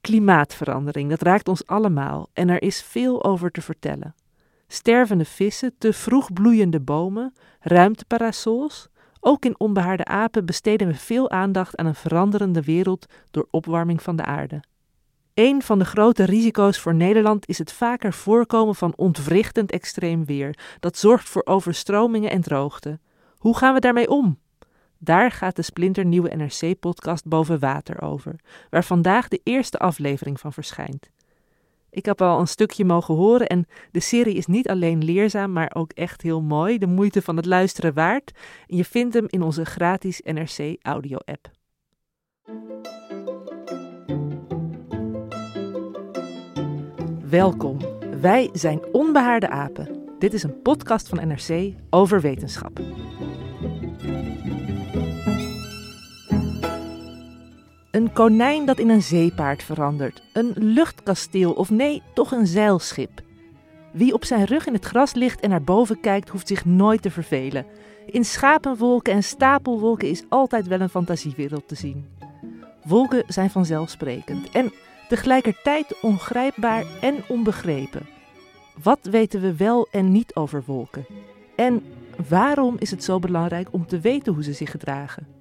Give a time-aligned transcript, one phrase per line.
[0.00, 4.14] Klimaatverandering, dat raakt ons allemaal en er is veel over te vertellen.
[4.66, 8.88] Stervende vissen, te vroeg bloeiende bomen, ruimteparasols.
[9.20, 14.16] Ook in onbehaarde apen besteden we veel aandacht aan een veranderende wereld door opwarming van
[14.16, 14.62] de aarde.
[15.34, 20.58] Een van de grote risico's voor Nederland is het vaker voorkomen van ontwrichtend extreem weer.
[20.80, 22.98] Dat zorgt voor overstromingen en droogte.
[23.36, 24.38] Hoe gaan we daarmee om?
[25.02, 28.34] Daar gaat de splinternieuwe NRC-podcast Boven Water over,
[28.70, 31.10] waar vandaag de eerste aflevering van verschijnt.
[31.90, 35.70] Ik heb al een stukje mogen horen en de serie is niet alleen leerzaam, maar
[35.74, 38.32] ook echt heel mooi, de moeite van het luisteren waard.
[38.66, 41.50] Je vindt hem in onze gratis NRC audio-app.
[47.28, 47.78] Welkom,
[48.20, 50.14] wij zijn Onbehaarde Apen.
[50.18, 52.80] Dit is een podcast van NRC over wetenschap.
[57.90, 60.22] Een konijn dat in een zeepaard verandert.
[60.32, 63.22] Een luchtkasteel of nee, toch een zeilschip.
[63.92, 67.02] Wie op zijn rug in het gras ligt en naar boven kijkt, hoeft zich nooit
[67.02, 67.66] te vervelen.
[68.06, 72.08] In schapenwolken en stapelwolken is altijd wel een fantasiewereld te zien.
[72.84, 74.72] Wolken zijn vanzelfsprekend en
[75.08, 78.06] tegelijkertijd ongrijpbaar en onbegrepen.
[78.82, 81.06] Wat weten we wel en niet over wolken?
[81.56, 81.82] En
[82.28, 85.39] waarom is het zo belangrijk om te weten hoe ze zich gedragen?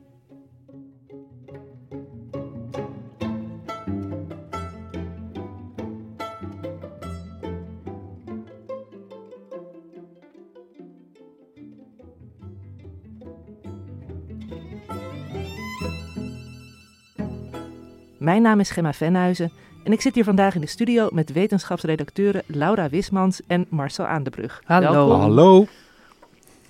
[18.19, 19.51] Mijn naam is Gemma Venhuizen
[19.83, 24.61] en ik zit hier vandaag in de studio met wetenschapsredacteuren Laura Wismans en Marcel Aandebrug.
[24.65, 24.91] Hallo.
[24.91, 25.19] Welkom.
[25.19, 25.65] Hallo.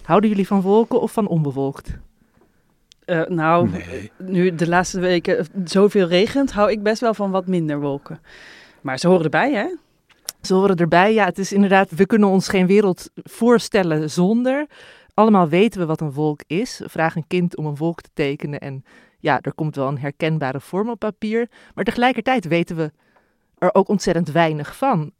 [0.03, 1.97] Houden jullie van wolken of van onbewolkt?
[3.05, 4.11] Eh, nou, Nee.
[4.17, 8.19] nu de laatste weken zoveel regent, hou ik best wel van wat minder wolken.
[8.81, 9.65] Maar ze horen erbij, hè?
[10.41, 11.13] Ze horen erbij.
[11.13, 14.67] Ja, het is inderdaad, we kunnen ons geen wereld voorstellen zonder.
[15.13, 16.81] Allemaal weten we wat een wolk is.
[16.85, 18.83] Vraag een kind om een wolk te tekenen en
[19.19, 21.49] ja, er komt wel een herkenbare vorm op papier.
[21.73, 22.91] Maar tegelijkertijd weten we
[23.57, 25.11] er ook ontzettend weinig van.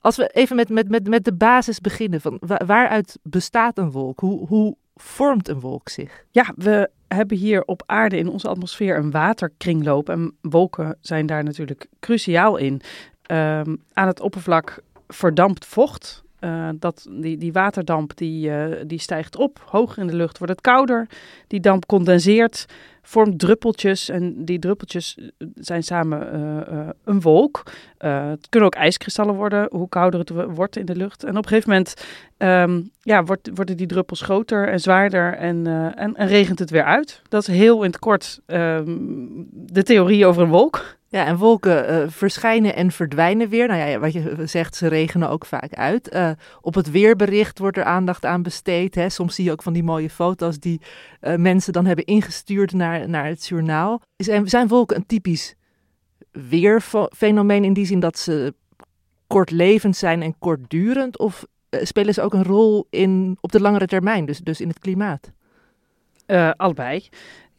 [0.00, 3.90] Als we even met, met, met, met de basis beginnen, van wa- waaruit bestaat een
[3.90, 4.20] wolk?
[4.20, 6.24] Hoe, hoe vormt een wolk zich?
[6.30, 10.08] Ja, we hebben hier op aarde in onze atmosfeer een waterkringloop.
[10.08, 12.80] En wolken zijn daar natuurlijk cruciaal in.
[13.22, 16.22] Ehm, aan het oppervlak verdampt vocht.
[16.42, 20.52] Eh, dat, die, die waterdamp die, eh, die stijgt op, hoger in de lucht wordt
[20.52, 21.06] het kouder.
[21.46, 22.66] Die damp condenseert,
[23.02, 26.20] vormt druppeltjes en die druppeltjes eh, zijn samen
[27.04, 27.62] een wolk.
[27.98, 31.24] Het kunnen ook ijskristallen worden, hoe kouder het wo- wordt in de lucht.
[31.24, 31.94] En op een gegeven moment
[32.36, 35.66] ehm, ja, wordt, worden die druppels groter en zwaarder en,
[35.96, 37.22] en, en regent het weer uit.
[37.28, 38.84] Dat is heel in het kort ehm,
[39.50, 41.00] de theorie over een wolk.
[41.12, 43.68] Ja, en wolken eh, verschijnen en verdwijnen weer.
[43.68, 46.08] Nou ja, wat je zegt, ze regenen ook vaak uit.
[46.08, 46.30] Eh,
[46.60, 48.94] op het weerbericht wordt er aandacht aan besteed.
[48.94, 49.08] Hè.
[49.08, 50.80] Soms zie je ook van die mooie foto's die
[51.20, 54.02] eh, mensen dan hebben ingestuurd naar, naar het journaal.
[54.16, 55.54] Zijn, zijn wolken een typisch
[56.30, 58.54] weerfenomeen in die zin dat ze
[59.26, 61.18] kortlevend zijn en kortdurend?
[61.18, 64.78] Of spelen ze ook een rol in, op de langere termijn, dus, dus in het
[64.78, 65.32] klimaat?
[66.26, 67.08] Eh, allebei.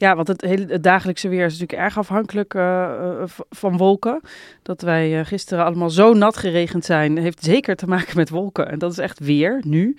[0.04, 4.22] Ja, want het, dagelijkse weer is natuurlijk erg afhankelijk eh, eh, van wolken.
[4.62, 8.70] Dat wij eh, gisteren allemaal zo nat geregend zijn, heeft zeker te maken met wolken.
[8.70, 9.96] En dat is echt weer, nu.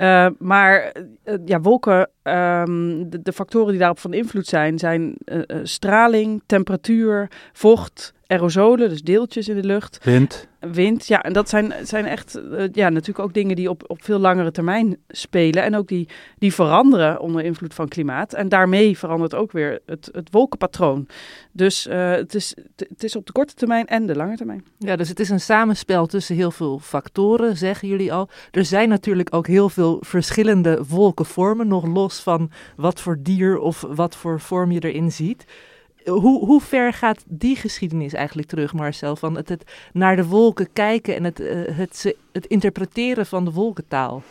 [0.00, 0.92] Eh, maar
[1.22, 6.42] eh, ja, wolken, ehm, de, de factoren die daarop van invloed zijn, zijn eh, straling,
[6.46, 9.98] temperatuur, vocht aerosolen, dus deeltjes in de lucht.
[10.02, 10.48] Wind.
[10.60, 12.40] Wind, ja, en dat zijn, zijn echt
[12.72, 15.62] ja, natuurlijk ook dingen die op, op veel langere termijn spelen.
[15.62, 16.08] En ook die,
[16.38, 18.32] die veranderen onder invloed van klimaat.
[18.34, 21.06] En daarmee verandert ook weer het, het wolkenpatroon.
[21.52, 24.64] Dus eh, het, is, het is op de korte termijn en de lange termijn.
[24.78, 28.28] Ja, dus het is een samenspel tussen heel veel factoren, zeggen jullie al.
[28.50, 33.84] Er zijn natuurlijk ook heel veel verschillende wolkenvormen, nog los van wat voor dier of
[33.88, 35.44] wat voor vorm je erin ziet.
[36.04, 39.16] Hoe, hoe ver gaat die geschiedenis eigenlijk terug, Marcel?
[39.16, 43.50] Van het, het naar de wolken kijken en het, eh, het, het interpreteren van de
[43.50, 44.22] wolkentaal.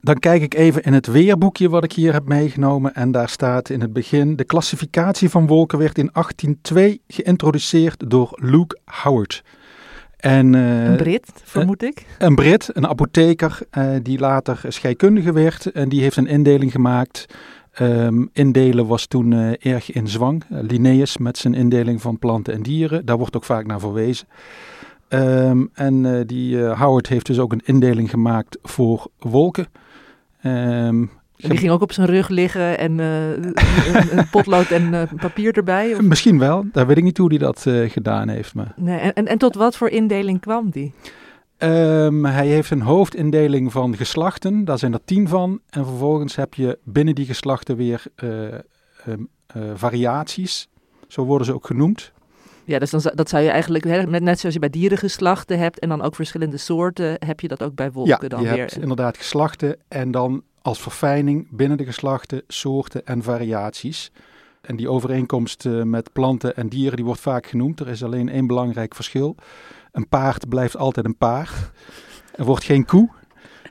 [0.00, 2.94] Dan kijk ik even in het weerboekje wat ik hier heb meegenomen.
[2.94, 8.38] En daar staat in het begin: de klassificatie van wolken werd in 1802 geïntroduceerd door
[8.42, 9.42] Luke Howard.
[10.24, 12.06] En, uh, een Brit, vermoed ik.
[12.18, 15.72] Een Brit, een apotheker, uh, die later scheikundige werd.
[15.72, 17.26] En die heeft een indeling gemaakt
[17.80, 20.44] Um, indelen was toen erg in zwang.
[20.48, 24.26] Linnaeus met zijn indeling van planten en dieren, daar wordt ook vaak naar verwezen.
[25.08, 29.66] Um, en die Howard heeft dus ook een indeling gemaakt voor wolken.
[30.42, 35.94] Um, die ging ook op zijn rug liggen en een, een, potlood en papier erbij?
[35.94, 36.00] Of?
[36.00, 38.54] Misschien wel, daar weet ik niet hoe hij dat gedaan heeft.
[38.54, 38.72] Maar...
[38.76, 40.92] Nee, en, en tot wat voor indeling kwam die?
[41.58, 45.60] Um, hij heeft een hoofdindeling van geslachten, daar zijn er tien van.
[45.70, 50.68] En vervolgens heb je binnen die geslachten weer um, uh, variaties,
[51.08, 52.12] zo worden ze ook genoemd.
[52.64, 53.84] Ja, dus dan, dat zou je eigenlijk,
[54.20, 57.74] net zoals je bij dierengeslachten hebt en dan ook verschillende soorten, heb je dat ook
[57.74, 58.58] bij wolken ja, dan je weer.
[58.58, 64.10] hebt inderdaad geslachten en dan als verfijning binnen de geslachten soorten en variaties.
[64.60, 67.80] En die overeenkomst uh, met planten en dieren die wordt vaak genoemd.
[67.80, 69.36] Er is alleen één belangrijk verschil.
[69.92, 71.70] Een paard blijft altijd een paard.
[72.34, 73.10] Er wordt geen koe.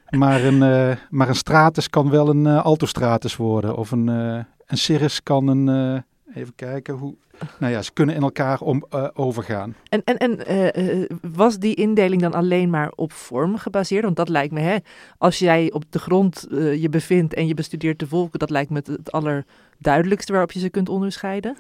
[0.10, 3.76] Maar een, uh, maar een stratus kan wel een uh, altostratus worden.
[3.76, 6.04] Of een, uh, een cirrus kan een...
[6.36, 7.16] even kijken hoe...
[7.60, 9.76] Nou ja, ze kunnen in elkaar om, overgaan.
[9.90, 14.04] En, en, en was die indeling dan alleen maar op vorm gebaseerd?
[14.04, 14.78] Want dat lijkt me, hè,
[15.18, 18.78] als jij op de grond je bevindt en je bestudeert de wolken, dat lijkt me
[18.78, 21.58] het, het allerduidelijkste waarop je ze kunt onderscheiden.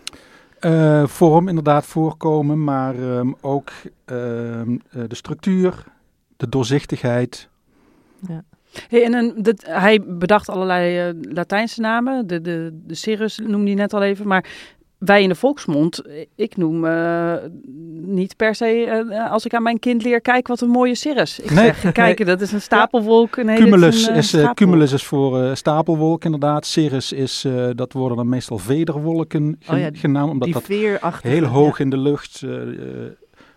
[1.05, 3.71] Vorm inderdaad voorkomen, maar um, ook
[4.05, 5.83] um, de structuur,
[6.37, 7.49] de doorzichtigheid.
[8.27, 8.43] Ja.
[8.87, 12.27] Hey, en een, dit, hij bedacht allerlei uh, Latijnse namen.
[12.27, 14.27] De, de, de Cirrus noemde hij net al even.
[14.27, 14.45] Maar
[14.97, 16.01] wij in de volksmond,
[16.35, 17.33] ik noem uh,
[18.01, 21.39] niet per se, uh, als ik aan mijn kind leer, kijk wat een mooie cirrus.
[21.39, 22.27] Ik nee, zeg, kijk, nee.
[22.27, 23.43] dat is een stapelwolk.
[23.43, 26.65] Nee, cumulus, een, is, cumulus is voor stapelwolk inderdaad.
[26.65, 27.45] Cirrus is,
[27.75, 30.67] dat worden dan meestal vederwolken gen, oh ja, genaamd, omdat dat
[31.21, 31.83] heel hoog ja.
[31.83, 32.43] in de lucht,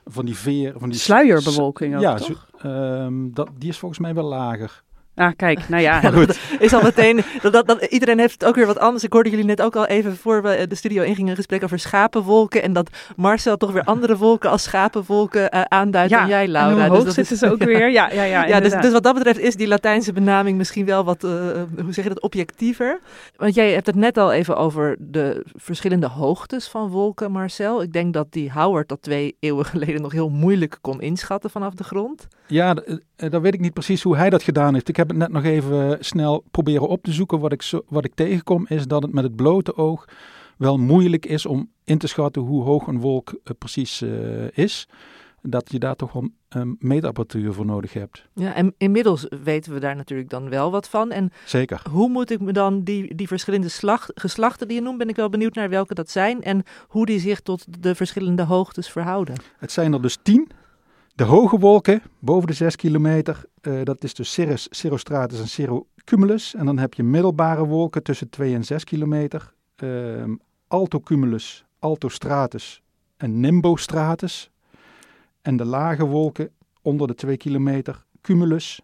[0.05, 0.73] van die veer...
[0.77, 2.49] Van die Sluierbewolking ook, ja, toch?
[2.61, 4.85] Zo, um, dat, die is volgens mij wel lager.
[5.17, 6.01] Ah, kijk, nou ja.
[6.13, 6.39] goed.
[6.59, 9.05] is al meteen, dat, dat, dat, iedereen heeft ook weer wat anders.
[9.05, 11.79] Ik hoorde jullie net ook al even voor we de studio ingingen een gesprek over
[11.79, 12.63] schapenwolken.
[12.63, 16.85] En dat Marcel toch weer andere wolken als schapenwolken uh, aanduidt ja, dan jij, Laura.
[16.85, 17.91] En hoe dus zitten ze ook weer.
[17.91, 21.05] Ja, ja, ja, ja dus, dus, wat dat betreft is die Latijnse benaming misschien wel
[21.05, 21.31] wat, uh,
[21.83, 23.01] hoe zeg je dat, objectiever.
[23.37, 27.83] Want jij hebt het net al even over de verschillende hoogtes van wolken, Marcel.
[27.83, 31.75] Ik denk dat die Howard dat twee eeuwen geleden nog heel moeilijk kon inschatten vanaf
[31.75, 32.29] de grond.
[32.49, 32.77] Ja,
[33.17, 34.89] dan weet ik niet precies hoe hij dat gedaan heeft.
[34.89, 37.41] Ik heb het net nog even snel proberen op te zoeken.
[37.41, 40.05] Wat ik, zo, wat ik tegenkom is dat het met het blote oog
[40.57, 44.89] wel moeilijk is om in te schatten hoe hoog een wolk uh, precies uh, is.
[45.43, 48.27] Dat je daar toch wel um, meetapparatuur voor nodig hebt.
[48.35, 51.11] Ja, en inmiddels weten we daar natuurlijk dan wel wat van.
[51.11, 51.83] En Zeker.
[51.91, 55.17] Hoe moet ik me dan die, die verschillende slag, geslachten die je noemt, ben ik
[55.17, 56.43] wel benieuwd naar welke dat zijn.
[56.43, 59.35] En hoe die zich tot de verschillende hoogtes verhouden.
[59.59, 60.51] Het zijn er dus tien.
[61.17, 66.55] De hoge wolken, boven de 6 kilometer, uh, dat is dus Cirrus, Cirrostratus en Cirrocumulus.
[66.55, 69.53] En dan heb je middelbare wolken tussen 2 en 6 kilometer.
[69.83, 70.25] Uh,
[70.69, 72.83] Altocumulus, Altostratus
[73.17, 74.51] en Nimbostratus.
[75.43, 76.51] En de lage wolken
[76.83, 78.81] onder de 2 kilometer, Cumulus,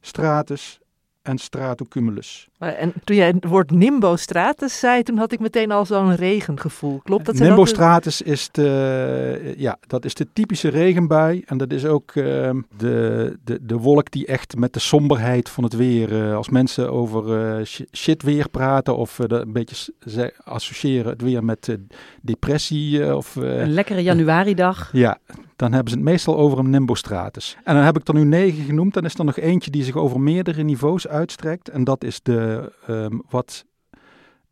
[0.00, 0.80] Stratus
[1.22, 2.48] en Stratocumulus.
[2.72, 7.00] En toen jij het woord nimbostratus zei, toen had ik meteen al zo'n regengevoel.
[7.02, 7.34] Klopt dat?
[7.34, 8.26] Nimbostratus dat...
[8.26, 11.42] is, de, ja, dat is de typische regenbui.
[11.46, 15.64] En dat is ook uh, de, de, de wolk die echt met de somberheid van
[15.64, 16.12] het weer...
[16.12, 21.22] Uh, als mensen over uh, shit weer praten of uh, een beetje ze associëren het
[21.22, 21.78] weer met
[22.22, 23.16] depressie.
[23.16, 24.90] of, een lekkere januaridag.
[25.04, 25.18] Ja,
[25.56, 27.56] dan hebben ze het meestal over een nimbostratus.
[27.64, 28.94] En dan heb ik er nu negen genoemd.
[28.94, 31.68] Dan is er nog eentje die zich over meerdere niveaus uitstrekt.
[31.68, 32.53] En dat is de
[32.88, 33.64] um, wat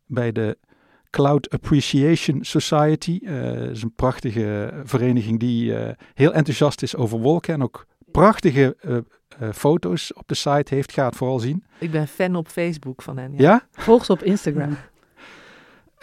[0.05, 0.57] bij de
[1.09, 7.53] Cloud Appreciation Society, uh, is een prachtige vereniging die uh, heel enthousiast is over wolken
[7.53, 8.97] en ook prachtige uh,
[9.53, 10.91] foto's op de site heeft.
[10.91, 11.63] Ga het vooral zien.
[11.79, 13.31] Ik ben fan op Facebook van hen.
[13.31, 13.41] Ja?
[13.41, 13.67] ja?
[13.71, 14.77] Volg ze op Instagram.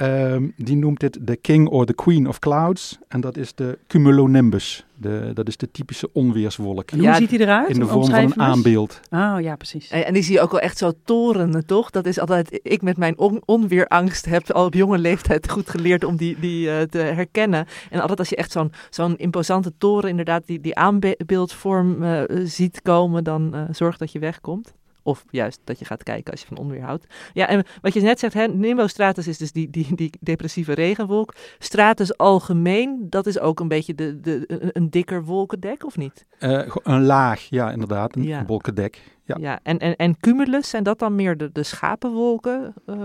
[0.01, 2.99] Ehm, die noemt dit de king or the queen of clouds.
[3.09, 4.85] En dat is de cumulonimbus.
[4.97, 6.91] De, dat is de typische onweerswolk.
[6.91, 7.69] En hoe Ja, ziet hij eruit?
[7.71, 9.01] In de vorm van een aanbeeld.
[9.11, 9.91] Oh ja, precies.
[9.91, 11.91] En, en die zie je ook wel echt zo torenen, toch?
[11.91, 16.05] Dat is altijd, ik met mijn on- onweerangst heb al op jonge leeftijd goed geleerd
[16.05, 17.67] om die, die eh, te herkennen.
[17.91, 22.83] En altijd als je echt zo'n zo'n imposante toren, inderdaad, die, die aanbeeldvorm eh, ziet
[22.83, 24.73] komen, dan eh, zorg dat je wegkomt.
[25.11, 27.07] Of juist dat je gaat kijken als je van onweer houdt.
[27.33, 31.35] Ja, en wat je net zegt, hè, nimbostratus is dus die, die, die depressieve regenwolk.
[31.59, 36.27] Stratus algemeen, dat is ook een beetje de, de, een, een dikker wolkendek, of niet?
[36.39, 38.45] Eh, een laag, ja inderdaad, een Ja.
[38.47, 39.03] wolkendek.
[39.25, 39.37] Ja.
[39.41, 42.75] Ja, en, en, en cumulus, zijn dat dan meer de, de schapenwolken?
[42.87, 42.97] eh,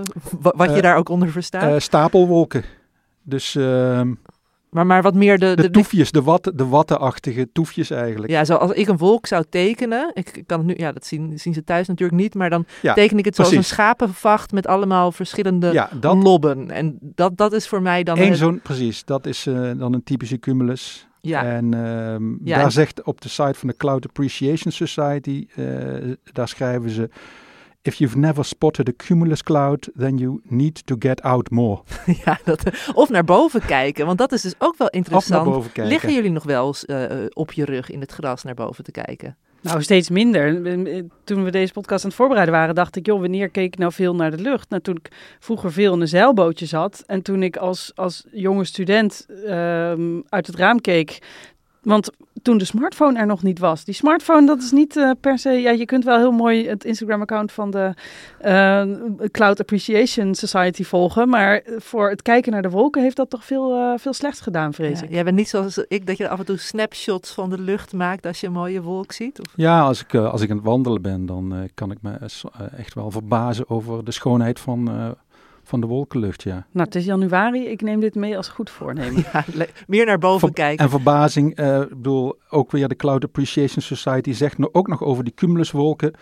[0.41, 1.81] wa- wat je Eh, daar ook onder verstaat?
[1.81, 2.63] Stapelwolken.
[3.23, 4.13] Dus ehm,
[4.75, 5.55] maar, maar wat meer de...
[5.55, 8.31] de, toefjes, de, watten, de wattenachtige toefjes eigenlijk.
[8.31, 11.39] ja, zoals ik een wolk zou tekenen, ik, ik kan het nu, ja, dat zien,
[11.39, 13.69] zien ze thuis natuurlijk niet, maar dan Ja, teken ik het zoals precies.
[13.69, 16.71] een schapenvacht met allemaal verschillende Ja, dat lobben.
[16.71, 18.35] En dat, dat is voor mij dan...
[18.35, 21.07] zo'n, precies, dat is eh, dan een typische cumulus.
[21.21, 25.47] ja, En ehm, Ja, daar en- zegt op de site van de Cloud Appreciation Society,
[25.55, 25.65] eh,
[26.33, 27.09] daar schrijven ze...
[27.85, 31.81] If you've never spotted a cumulus cloud, then you need to get out more.
[32.25, 32.63] ja, dat,
[32.93, 35.43] of naar boven kijken, want dat is dus ook wel Of naar interessant.
[35.43, 35.91] boven kijken.
[35.91, 38.83] Liggen jullie nog wel eens eh, eh, op je rug in het gras naar boven
[38.83, 39.37] te kijken?
[39.61, 40.61] Nou, steeds minder.
[41.23, 43.91] Toen we deze podcast aan het voorbereiden waren, dacht ik, joh, wanneer keek ik nou
[43.91, 44.69] veel naar de lucht?
[44.69, 48.65] Nou, toen ik vroeger veel in een zeilbootje zat en toen ik als, als jonge
[48.65, 51.19] student ehm, uit het raam keek,
[51.81, 52.09] want
[52.45, 53.83] toen de smartphone er nog niet was.
[53.83, 55.49] Die smartphone, dat is niet eh, per se...
[55.49, 57.93] Ja, je kunt wel heel mooi het Instagram-account van de
[58.39, 58.83] eh,
[59.31, 61.29] Cloud Appreciation Society volgen.
[61.29, 64.73] Maar voor het kijken naar de wolken heeft dat toch veel, eh, veel slechts gedaan,
[64.73, 65.11] vrees Ja, ik.
[65.11, 68.25] jij bent niet zoals ik, dat je af en toe snapshots van de lucht maakt
[68.25, 69.39] als je een mooie wolk ziet?
[69.39, 69.53] Of?
[69.55, 72.11] Ja, als ik, als ik aan het wandelen ben, dan kan ik me
[72.77, 75.09] echt wel verbazen over de schoonheid van, eh,
[75.67, 76.65] van de wolkenlucht, ja.
[76.71, 77.65] Nou, het is januari.
[77.67, 79.23] Ik neem dit mee als goed voornemen.
[79.33, 79.45] Ja,
[79.87, 80.83] meer naar boven Ver- kijken.
[80.85, 85.23] En verbazing, eh, ik bedoel, ook weer de Cloud Appreciation Society zegt ook nog over
[85.23, 86.13] die cumuluswolken.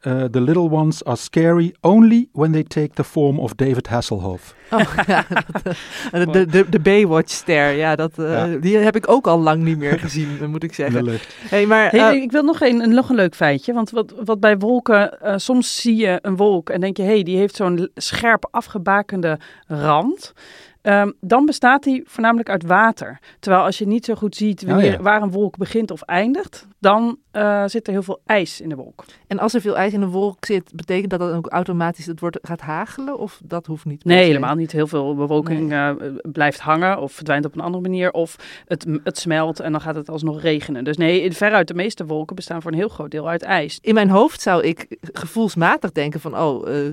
[0.00, 4.54] Eh, the little ones are scary only when they take the form of David Hasselhoff.
[4.70, 8.58] Oh, ja, dat, eh, de, de, de Baywatch-ster, ja, dat, eh, Ja.
[8.58, 11.08] die heb ik ook al lang niet meer gezien, moet ik zeggen.
[11.48, 13.72] Hey, maar, Hey, eh, ik wil nog een, een- nog een leuk feitje.
[13.72, 17.08] Want wat, wat bij wolken, eh, soms zie je een wolk en denk je, hé,
[17.08, 20.32] hey, die heeft zo'n scherp afgebakende rand.
[20.82, 23.18] Ehm, dan bestaat die voornamelijk uit water.
[23.40, 25.02] Terwijl als je niet zo goed ziet wanneer, ja.
[25.02, 28.74] waar een wolk begint of eindigt, dan eh, zit er heel veel ijs in de
[28.74, 29.04] wolk.
[29.26, 32.20] en als er veel ijs in een wolk zit, betekent dat dat ook automatisch het
[32.20, 33.18] wordt, gaat hagelen?
[33.18, 34.04] Of dat hoeft niet?
[34.04, 34.72] Nee, helemaal niet.
[34.72, 35.90] Heel veel bewolking eh,
[36.22, 38.10] blijft hangen of verdwijnt op een andere manier.
[38.10, 40.84] Of het, het smelt en dan gaat het alsnog regenen.
[40.84, 43.78] Dus nee, veruit de meeste wolken bestaan voor een heel groot deel uit ijs.
[43.82, 46.92] In mijn hoofd zou ik gevoelsmatig denken van, oh, eh,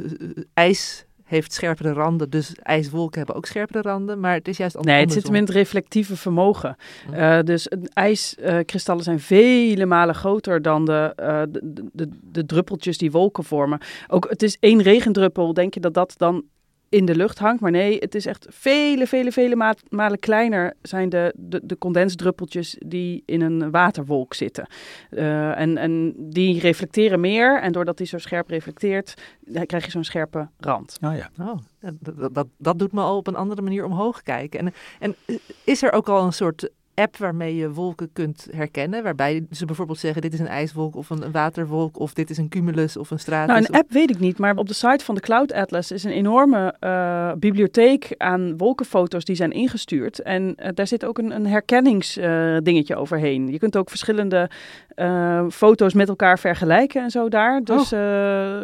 [0.53, 4.19] ijs heeft scherpere randen, dus ijswolken hebben ook scherpere randen.
[4.19, 5.21] Maar het is juist Nee, het andersom.
[5.21, 6.75] zit hem in het reflectieve vermogen.
[7.05, 7.13] Hm.
[7.13, 13.11] Eh, dus ijskristallen zijn vele malen groter dan de, eh, de, de, de druppeltjes die
[13.11, 13.79] wolken vormen.
[14.07, 16.43] Ook het is één regendruppel, denk je dat dat dan
[16.89, 17.61] in de lucht hangt.
[17.61, 21.77] Maar nee, het is echt vele, vele, vele ma- malen kleiner zijn de, de, de
[21.77, 24.67] condensdruppeltjes die in een waterwolk zitten.
[25.09, 27.61] Eh, en, en die reflecteren meer.
[27.61, 30.97] En doordat die zo scherp reflecteert, dan krijg je zo'n scherpe rand.
[31.01, 31.29] Ah ja.
[31.39, 34.59] Oh, dat, dat, dat, dat doet me al op een andere manier omhoog kijken.
[34.59, 35.15] En, en
[35.63, 39.03] is er ook al een soort app waarmee je wolken kunt herkennen?
[39.03, 41.99] Waarbij ze bijvoorbeeld zeggen, dit is een ijswolk of een, een waterwolk...
[41.99, 43.47] of dit is een cumulus of een stratus.
[43.53, 45.91] Nou, een of- app weet ik niet, maar op de site van de Cloud Atlas
[45.91, 50.21] is een enorme eh, bibliotheek aan wolkenfoto's die zijn ingestuurd.
[50.21, 53.47] En eh, daar zit ook een, een herkenningsdingetje overheen.
[53.51, 54.49] Je kunt ook verschillende
[54.95, 57.61] eh, foto's met elkaar vergelijken en zo daar.
[57.63, 58.59] Dus, eh,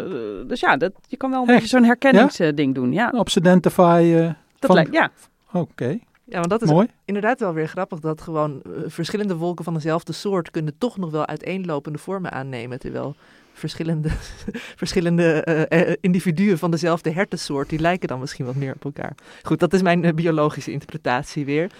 [0.48, 1.60] dus ja, dat, je kan wel een Echt?
[1.60, 2.92] beetje zo'n herkenningsding doen.
[2.94, 4.14] Ja, Op Identify.
[4.16, 5.12] eh, dat van- lijkt, ja.
[5.54, 6.00] Oké,
[6.34, 6.88] Ja, want dat is mooi.
[7.06, 8.00] inderdaad wel weer grappig...
[8.00, 10.52] dat gewoon eh, verschillende wolken van dezelfde soort...
[10.52, 12.80] kunnen toch nog wel uiteenlopende vormen aannemen...
[12.80, 13.16] terwijl
[13.54, 14.10] verschillende,
[14.84, 17.70] verschillende eh, eh, individuen van dezelfde hertensoort...
[17.70, 19.16] die lijken dan misschien wat meer op elkaar.
[19.44, 21.72] Goed, dat is mijn biologische interpretatie weer.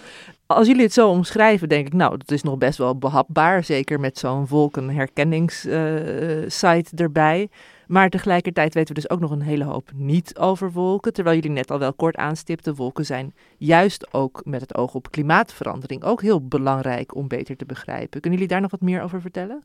[0.46, 1.92] Als jullie het zo omschrijven, denk ik...
[1.92, 3.64] nou, dat is nog best wel behapbaar...
[3.64, 7.48] zeker met zo'n wolkenherkenningssite erbij...
[7.86, 11.12] Maar tegelijkertijd weten we dus ook nog een hele hoop niet over wolken.
[11.12, 15.10] Terwijl jullie net al wel kort aanstipten, wolken zijn juist ook met het oog op
[15.10, 18.20] klimaatverandering ook heel belangrijk om beter te begrijpen.
[18.20, 19.64] Kunnen jullie daar nog wat meer over vertellen?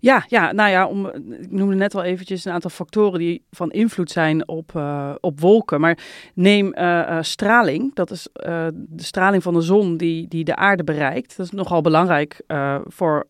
[0.00, 3.70] Ja, ja, nou ja, om, ik noemde net al eventjes een aantal factoren die van
[3.70, 5.80] invloed zijn op, eh, op wolken.
[5.80, 5.98] Maar
[6.34, 10.84] neem eh, eh, straling, dat is de straling van de zon die, die de aarde
[10.84, 11.36] bereikt.
[11.36, 12.40] Dat is nogal belangrijk
[12.84, 13.26] voor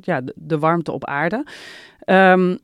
[0.00, 1.44] ja, de, warmte op aarde.
[1.98, 2.56] Ehm,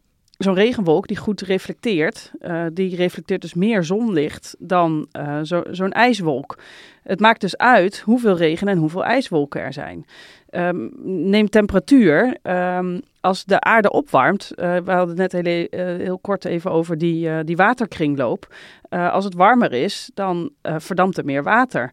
[0.43, 5.93] zo'n regenwolk die goed reflecteert, uh, die reflecteert dus meer zonlicht dan uh, zo, zo'n
[5.93, 6.59] ijswolk.
[7.03, 10.07] Het maakt dus uit hoeveel regen en hoeveel ijswolken er zijn.
[10.51, 10.91] Um,
[11.31, 12.37] neem temperatuur.
[12.43, 17.45] Um, als de aarde opwarmt, uh, we hadden net heel, heel kort even over die,
[17.45, 18.55] die waterkringloop.
[18.89, 21.91] als het warmer is, dan verdampt er meer water.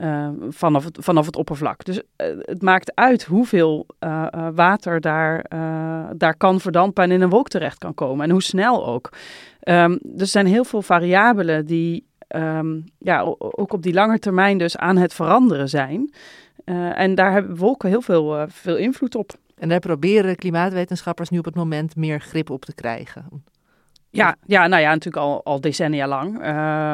[0.00, 1.84] Uh, vanaf, het, vanaf het oppervlak.
[1.84, 5.44] Dus uh, het maakt uit hoeveel uh, water daar,
[6.16, 8.24] daar kan verdampen en in een wolk terecht kan komen.
[8.24, 9.12] En hoe snel ook.
[9.62, 14.76] Um, er zijn heel veel variabelen die um, ja, ook op die lange termijn dus
[14.76, 16.12] aan het veranderen zijn.
[16.94, 19.32] en daar hebben wolken heel veel, veel invloed op.
[19.58, 23.42] En daar proberen klimaatwetenschappers nu op het moment meer grip op te krijgen.
[24.12, 26.38] Ja, ja, nou ja, natuurlijk al, al decennia lang.
[26.38, 26.42] Uh,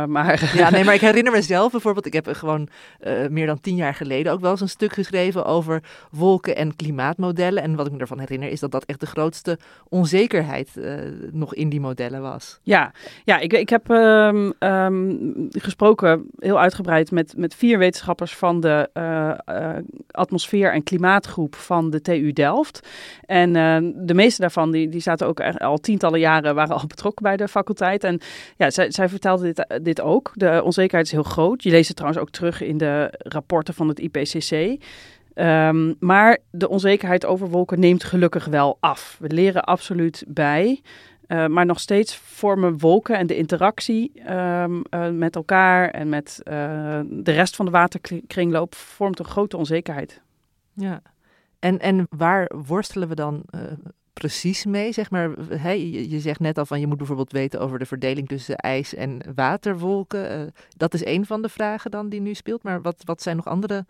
[0.04, 0.52] maar...
[0.54, 2.68] Ja, nee, maar ik herinner mezelf bijvoorbeeld, ik heb gewoon
[3.06, 6.76] uh, meer dan tien jaar geleden ook wel eens een stuk geschreven over wolken- en
[6.76, 7.62] klimaatmodellen.
[7.62, 9.58] En wat ik me ervan herinner is dat dat echt de grootste
[9.88, 10.94] onzekerheid uh,
[11.32, 12.58] nog in die modellen was.
[12.62, 12.92] Ja,
[13.24, 18.90] ja ik, ik heb um, um, gesproken heel uitgebreid met, met vier wetenschappers van de
[20.10, 22.88] atmosfeer- en klimaatgroep van de TU Delft.
[23.20, 23.52] En
[23.96, 27.48] de meeste daarvan, die, die zaten ook al tientallen jaren, waren al betrokken bij de
[27.48, 28.04] faculteit.
[28.04, 28.20] En
[28.56, 30.32] ja, zij, zij vertelde dit, dit ook.
[30.34, 31.62] De onzekerheid is heel groot.
[31.62, 34.82] Je leest het trouwens ook terug in de rapporten van het IPCC.
[35.34, 39.16] Ehm, maar de onzekerheid over wolken neemt gelukkig wel af.
[39.20, 40.80] We leren absoluut bij.
[41.28, 46.40] Uh, maar nog steeds vormen wolken en de interactie um, uh, met elkaar en met
[46.44, 50.20] de rest van de waterkringloop vormt een grote onzekerheid.
[50.72, 51.02] Ja,
[51.58, 53.42] en, en waar worstelen we dan
[54.20, 54.92] precies mee?
[54.92, 55.30] Zeg maar,
[55.62, 58.94] je, je, zegt net al van je moet bijvoorbeeld weten over de verdeling tussen ijs
[58.94, 60.40] en waterwolken.
[60.40, 60.46] Uh,
[60.76, 62.62] dat is een van de vragen dan die nu speelt.
[62.62, 63.86] Maar wat, wat zijn nog andere?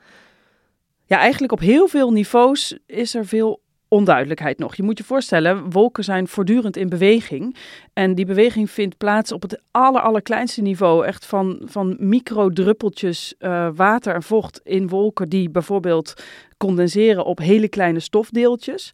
[1.04, 4.75] Ja, eigenlijk op heel veel niveaus is er veel onduidelijkheid nog.
[4.75, 7.57] Je moet je voorstellen, wolken zijn voortdurend in beweging.
[7.93, 11.07] En die beweging vindt plaats op het aller, allerkleinste niveau.
[11.07, 16.14] Echt van, van microdruppeltjes uh, water en vocht in wolken die bijvoorbeeld
[16.57, 18.90] condenseren op hele kleine stofdeeltjes.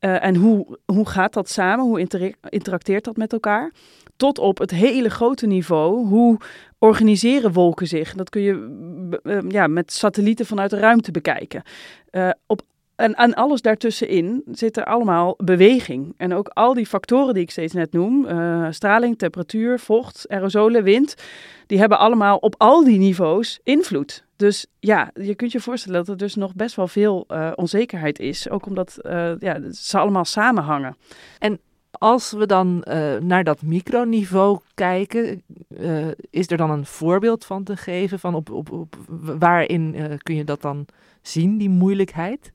[0.00, 1.84] Uh, en hoe, hoe gaat dat samen?
[1.84, 3.72] Hoe inter interacteert dat met elkaar?
[4.16, 6.06] Tot op het hele grote niveau.
[6.06, 6.38] Hoe
[6.78, 8.14] organiseren wolken zich?
[8.14, 11.62] Dat kun je uh, ja, met satellieten vanuit de ruimte bekijken.
[12.46, 12.62] Op
[12.96, 16.14] en aan alles daartussenin zit er allemaal beweging.
[16.16, 20.84] En ook al die factoren die ik steeds net noem, uh, straling, temperatuur, vocht, aerosolen,
[20.84, 21.14] wind,
[21.66, 24.24] die hebben allemaal op al die niveaus invloed.
[24.36, 28.18] Dus ja, je kunt je voorstellen dat er dus nog best wel veel uh, onzekerheid
[28.18, 28.50] is.
[28.50, 30.96] Ook omdat uh, ja, ze allemaal samenhangen.
[31.38, 32.84] En als we dan
[33.20, 35.42] naar dat microniveau kijken,
[36.30, 38.96] is er dan een voorbeeld van te geven van op, op
[39.38, 40.86] waarin kun je dat dan
[41.22, 42.52] zien, die moeilijkheid?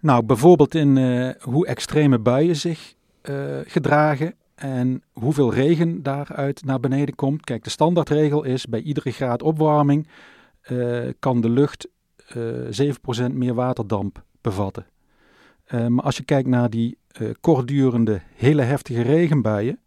[0.00, 6.80] Nou, bijvoorbeeld in uh, hoe extreme buien zich uh, gedragen en hoeveel regen daaruit naar
[6.80, 7.44] beneden komt.
[7.44, 10.08] Kijk, de standaardregel is bij iedere graad opwarming
[10.70, 11.88] uh, kan de lucht
[12.34, 12.38] 7%
[13.32, 14.86] meer waterdamp bevatten.
[15.70, 16.98] maar als je kijkt naar die
[17.40, 19.78] kortdurende, hele heftige regenbuien,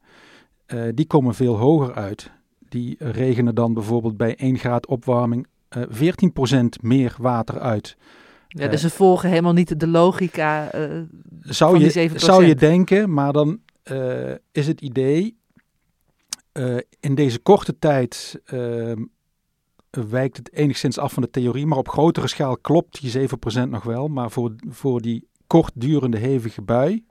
[0.94, 2.32] die komen veel hoger uit.
[2.70, 5.48] Die regenen dan bijvoorbeeld bij 1 graad opwarming
[5.78, 5.80] 14%
[6.82, 7.98] meer water uit
[8.54, 11.02] ja, dus ze volgen helemaal niet de logica uh,
[11.40, 13.60] zou van je, Zou je denken, maar dan
[13.92, 15.40] uh, is het idee...
[16.54, 18.42] Uh, in deze korte tijd
[19.90, 23.84] wijkt het enigszins af van de theorie, maar op grotere schaal klopt die 7% nog
[23.84, 24.08] wel.
[24.08, 27.06] Maar voor, voor die kortdurende hevige bui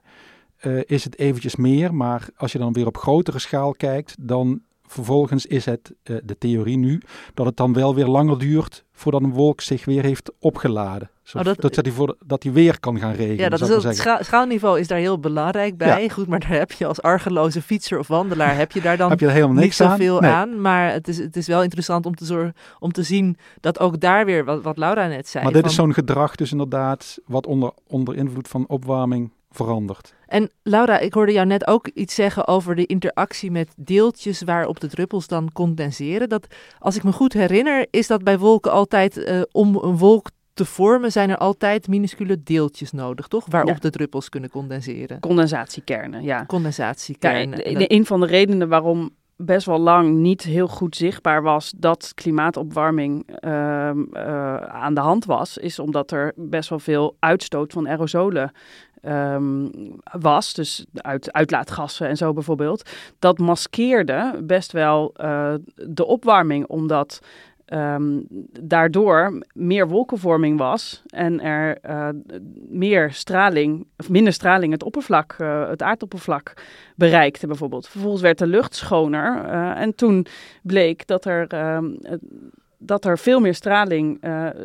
[0.85, 1.95] is het eventjes meer.
[1.95, 6.77] Maar als je dan weer op grotere schaal kijkt, dan vervolgens is het de theorie
[6.77, 7.01] nu
[7.33, 11.09] dat het dan wel weer langer duurt voordat een wolk zich weer heeft opgeladen.
[11.35, 13.37] Oh, dat, dat, hij voor, dat hij weer kan gaan regenen.
[13.37, 16.09] Ja, dat is het scha schaalniveau is daar heel belangrijk bij.
[16.09, 19.19] Goed, maar daar heb je als argeloze fietser of wandelaar, heb je daar dan heb
[19.19, 20.33] je helemaal niks niet zoveel aan.
[20.33, 20.61] aan.
[20.61, 23.99] Maar het is, het is wel interessant om te, zorgen, om te zien dat ook
[23.99, 25.43] daar weer, wat, wat Laura net zei.
[25.43, 30.13] Maar dit is zo'n gedrag dus inderdaad wat onder, onder invloed van opwarming verandert.
[30.27, 34.79] En Laura, ik hoorde jou net ook iets zeggen over de interactie met deeltjes waarop
[34.79, 36.29] de druppels dan condenseren.
[36.29, 36.47] Dat,
[36.79, 40.65] als ik me goed herinner, is dat bij wolken altijd uh, om een wolk te
[40.65, 43.45] vormen zijn er altijd minuscule deeltjes nodig, toch?
[43.49, 45.19] Waarop de druppels kunnen condenseren.
[45.19, 46.45] Condensatiekernen, ja.
[46.45, 47.79] Condensatiekernen.
[47.79, 49.11] Ja, een van de redenen waarom
[49.45, 55.25] best wel lang niet heel goed zichtbaar was dat klimaatopwarming uh, uh, aan de hand
[55.25, 58.51] was, is omdat er best wel veel uitstoot van aerosolen
[59.01, 59.71] um,
[60.19, 62.89] was, dus uit uitlaatgassen en zo bijvoorbeeld.
[63.19, 67.19] Dat maskeerde best wel uh, de opwarming, omdat
[67.71, 68.19] ehm,
[68.61, 72.09] daardoor meer wolkenvorming was en er uh,
[72.69, 76.53] meer straling, of minder straling het oppervlak, uh, het aardoppervlak
[76.95, 77.87] bereikte bijvoorbeeld.
[77.87, 80.25] Vervolgens werd de lucht schoner uh, en toen
[80.61, 81.89] bleek dat er ehm,
[82.83, 84.21] dat er veel meer straling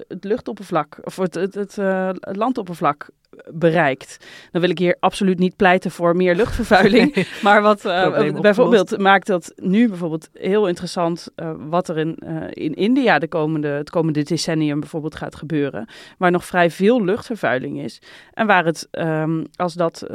[0.09, 1.77] het luchtoppervlak of het, het, het
[2.21, 3.09] landoppervlak
[3.53, 4.27] bereikt.
[4.53, 7.15] Dan wil ik hier absoluut niet pleiten voor meer luchtvervuiling.
[7.15, 12.15] Nee, maar wat uh, bijvoorbeeld maakt dat nu bijvoorbeeld heel interessant wat er in,
[12.51, 15.89] in India de komende, het komende decennium bijvoorbeeld gaat gebeuren.
[16.19, 18.03] Waar nog vrij veel luchtvervuiling is.
[18.33, 20.07] En waar het, um, als dat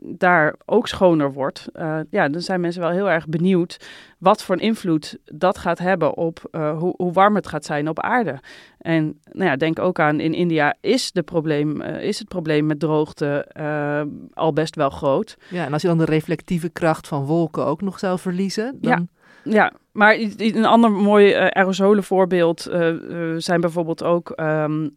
[0.00, 1.68] daar ook schoner wordt,
[2.10, 3.86] ja, dan zijn mensen wel heel erg benieuwd
[4.18, 8.00] wat voor een invloed dat gaat hebben op hoe, hoe, warm het gaat zijn op
[8.00, 8.40] aarde.
[8.78, 12.66] En nou ja, denk ook aan in India is, de probleem, uh, is het probleem
[12.66, 15.36] met droogte uh, al best wel groot.
[15.50, 18.90] Ja, en als je dan de reflectieve kracht van wolken ook nog zou verliezen, dan...
[18.90, 19.06] Ja.
[19.44, 22.94] Ja, maar een ander mooi uh, aerosolenvoorbeeld uh,
[23.36, 24.96] zijn bijvoorbeeld ook um,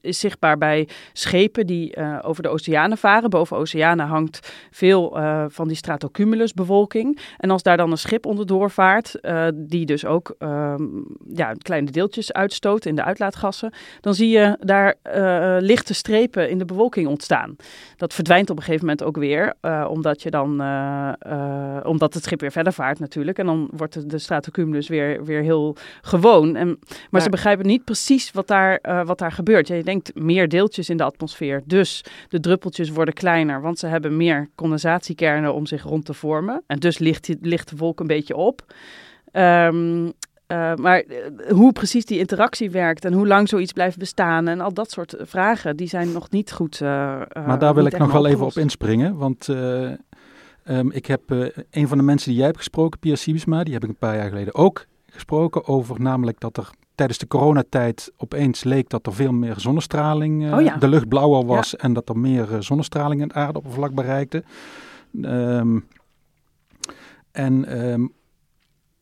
[0.00, 3.30] is zichtbaar bij schepen die over de oceanen varen.
[3.30, 7.20] Boven oceanen hangt veel van die stratocumulusbewolking.
[7.38, 9.20] En als daar dan een schip onderdoor vaart,
[9.54, 14.94] die dus ook um, ja, kleine deeltjes uitstoot in de uitlaatgassen, dan zie je daar
[15.60, 17.56] lichte strepen in de bewolking ontstaan.
[17.96, 19.54] Dat verdwijnt op een gegeven moment ook weer,
[19.88, 20.50] omdat je dan,
[21.82, 23.38] omdat het schip weer verder vaart natuurlijk.
[23.44, 26.56] En dan wordt de, de stratocumulus weer, weer heel gewoon.
[26.56, 26.76] En, maar,
[27.10, 29.68] maar, ze begrijpen niet precies wat daar, uh, wat daar gebeurt.
[29.68, 31.62] Ja, je denkt meer deeltjes in de atmosfeer.
[31.64, 36.62] Dus de druppeltjes worden kleiner, want ze hebben meer condensatiekernen om zich rond te vormen.
[36.66, 38.74] En dus ligt, ligt de wolk een beetje op.
[39.32, 40.12] Um,
[40.48, 44.60] uh, maar uh, hoe precies die interactie werkt en hoe lang zoiets blijft bestaan en
[44.60, 46.80] al dat soort vragen, die zijn nog niet goed.
[46.80, 46.88] Uh,
[47.46, 49.48] maar daar wil ik nog wel even op inspringen, want
[50.64, 53.74] Um, ik heb uh, een van de mensen die jij hebt gesproken, Pia Siebesma, die
[53.74, 58.12] heb ik een paar jaar geleden ook gesproken over namelijk dat er tijdens de coronatijd
[58.16, 60.76] opeens leek dat er veel meer zonnestraling, uh, oh ja.
[60.76, 61.78] de lucht blauwer was ja.
[61.78, 64.44] en dat er meer uh, zonnestraling in het aardoppervlak bereikte.
[65.22, 65.86] Um,
[67.30, 68.12] en um,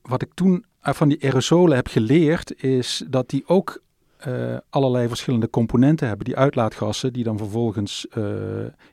[0.03, 3.83] wat ik toen van die aerosolen heb geleerd is dat die ook
[4.29, 8.25] uh, allerlei verschillende componenten hebben, die uitlaatgassen, die dan vervolgens uh,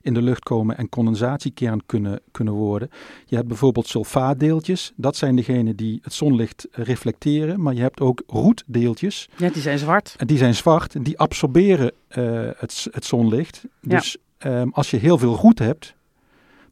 [0.01, 2.89] in de lucht komen en condensatiekern kunnen, kunnen worden.
[3.25, 8.23] Je hebt bijvoorbeeld sulfaatdeeltjes, dat zijn degenen die het zonlicht reflecteren, maar je hebt ook
[8.27, 9.29] roetdeeltjes.
[9.37, 10.15] Ja, die zijn zwart.
[10.17, 13.63] En die zijn zwart en die absorberen uh, het, het zonlicht.
[13.81, 14.61] Dus ja.
[14.61, 15.95] um, als je heel veel roet hebt,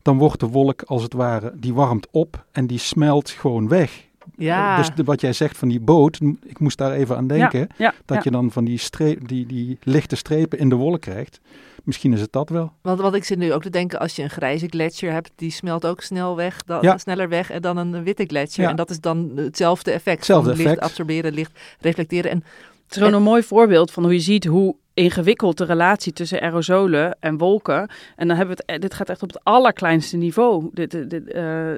[0.02, 4.07] dan wordt de wolk als het ware, die warmt op en die smelt gewoon weg.
[4.36, 4.78] Ja.
[4.78, 7.60] Dus de, wat jij zegt van die boot, ik moest daar even aan denken.
[7.60, 11.02] Ja, ja, dat je dan van die, streep, die, die lichte strepen in de wolk
[11.02, 11.40] krijgt.
[11.84, 12.72] Misschien is het dat wel.
[12.82, 15.52] Want wat ik zit nu ook te denken, als je een grijze gletsjer hebt, die
[15.52, 18.70] smelt ook snel weg, dan, sneller weg en dan een witte gletsjer.
[18.70, 20.18] En dat is dan hetzelfde effect.
[20.18, 20.82] Hetzelfde licht effect.
[20.82, 22.32] absorberen, licht reflecteren.
[22.32, 26.14] En, het is gewoon een mooi voorbeeld van hoe je ziet hoe ingewikkeld de relatie
[26.14, 27.90] tussen aerosolen en wolken.
[28.16, 31.72] En dan hebben we het, dit gaat echt op het allerkleinste niveau dit, dit, uh,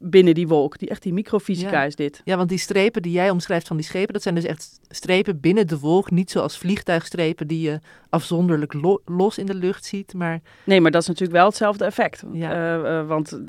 [0.00, 0.78] binnen die wolk.
[0.78, 1.84] Die, echt die microfysica ja.
[1.84, 2.20] is dit.
[2.24, 5.40] Ja, want die strepen die jij omschrijft van die schepen, dat zijn dus echt strepen
[5.40, 6.10] binnen de wolk.
[6.10, 10.14] Niet zoals vliegtuigstrepen die je afzonderlijk lo los in de lucht ziet.
[10.14, 10.40] Maar...
[10.64, 12.22] Nee, maar dat is natuurlijk wel hetzelfde effect.
[12.32, 12.76] Ja.
[12.76, 13.40] Uh, uh, want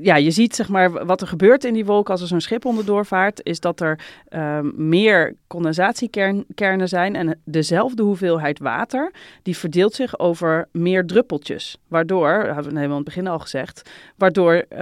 [0.00, 2.64] ja, je ziet zeg maar wat er gebeurt in die wolk als er zo'n schip
[2.64, 3.98] onderdoor vaart, is dat er
[4.76, 11.76] meer condensatiekernen zijn en de dezelfde hoeveelheid water, die verdeelt zich over meer druppeltjes.
[11.88, 14.78] Waardoor, dat hebben we helemaal aan het begin al gezegd, waardoor, uh,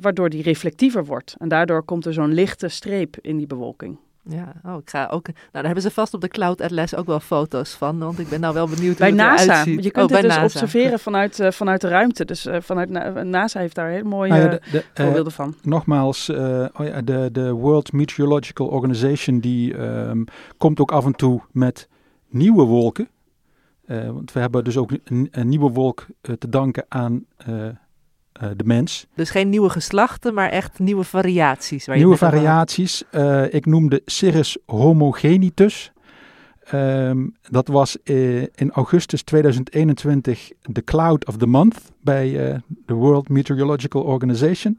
[0.00, 1.34] waardoor die reflectiever wordt.
[1.38, 3.98] En daardoor komt er zo'n lichte streep in die bewolking.
[4.28, 5.26] Ja, oh, ik ga ook.
[5.26, 8.28] Nou, daar hebben ze vast op de Cloud Atlas ook wel foto's van, want ik
[8.28, 9.36] ben nou wel benieuwd bij hoe NASA.
[9.36, 9.84] het eruit ziet.
[9.84, 10.44] Je kunt oh, het dus NASA.
[10.44, 12.24] observeren vanuit, uh, vanuit de ruimte.
[12.24, 15.54] Dus uh, vanuit Na NASA heeft daar hele mooie nou ja, de, de, voorbeelden van.
[15.62, 20.24] Nogmaals, uh, oh ja, de, de World Meteorological Organization die um,
[20.56, 21.88] komt ook af en toe met
[22.36, 23.08] nieuwe wolken.
[23.86, 27.68] Uh, want we hebben dus ook een, een nieuwe wolk uh, te danken aan uh,
[28.56, 29.06] de mens.
[29.14, 31.86] Dus geen nieuwe geslachten, maar echt nieuwe variaties.
[31.86, 33.04] Waar nieuwe variaties.
[33.50, 35.92] ik noemde Cirrus homogenitus.
[36.72, 37.96] Um, dat was
[38.54, 44.78] in augustus 2021 de Cloud of the Month bij de World Meteorological Organization.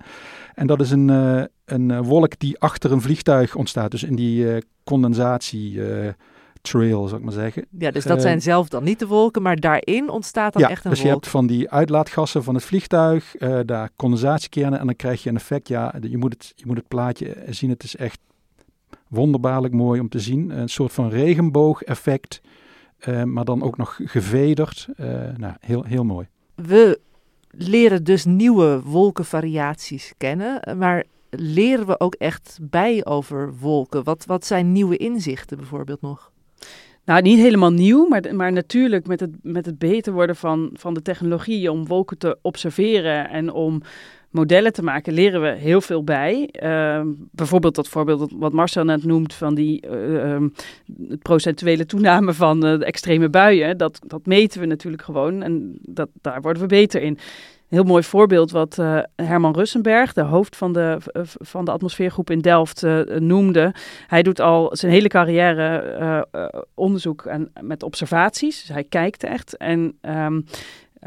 [0.53, 1.07] En dat is een,
[1.65, 3.91] een wolk die achter een vliegtuig ontstaat.
[3.91, 5.81] Dus in die condensatie
[6.69, 7.65] trail, zou ik maar zeggen.
[7.77, 10.69] Ja, dus dat uh, zijn zelf dan niet de wolken, maar daarin ontstaat dan ja,
[10.69, 11.11] echt een dus wolk.
[11.11, 15.29] je hebt van die uitlaatgassen van het vliegtuig, uh, daar condensatiekernen en dan krijg je
[15.29, 15.67] een effect.
[15.67, 18.19] Ja, je moet het, je moet het plaatje zien, het is echt
[19.07, 20.49] wonderbaarlijk mooi om te zien.
[20.49, 22.41] Een soort van regenboog-effect,
[23.07, 24.87] uh, maar dan ook nog gevederd.
[25.37, 26.27] nou, heel, heel mooi.
[26.55, 26.99] We
[27.49, 34.03] leren dus nieuwe wolkenvariaties kennen, maar leren we ook echt bij over wolken?
[34.03, 36.31] Wat, wat zijn nieuwe inzichten bijvoorbeeld nog?
[37.07, 40.93] Nou, niet helemaal nieuw, maar, maar natuurlijk met het, met het beter worden van, van
[40.93, 43.81] de technologie om wolken te observeren en om
[44.29, 46.49] modellen te maken, leren we heel veel bij.
[46.63, 50.43] Uh, bijvoorbeeld dat voorbeeld wat Marcel net noemt van die uh,
[51.21, 53.77] procentuele toename van uh, extreme buien.
[53.77, 57.17] Dat, dat meten we natuurlijk gewoon en dat, daar worden we beter in
[57.67, 60.97] heel mooi voorbeeld wat uh, Herman Russenberg, de hoofd van de,
[61.39, 63.73] van de atmosfeergroep in Delft, uh, noemde.
[64.07, 68.59] Hij doet al zijn hele carrière uh, onderzoek en, met observaties.
[68.59, 69.57] Dus hij kijkt echt.
[69.57, 70.45] En um,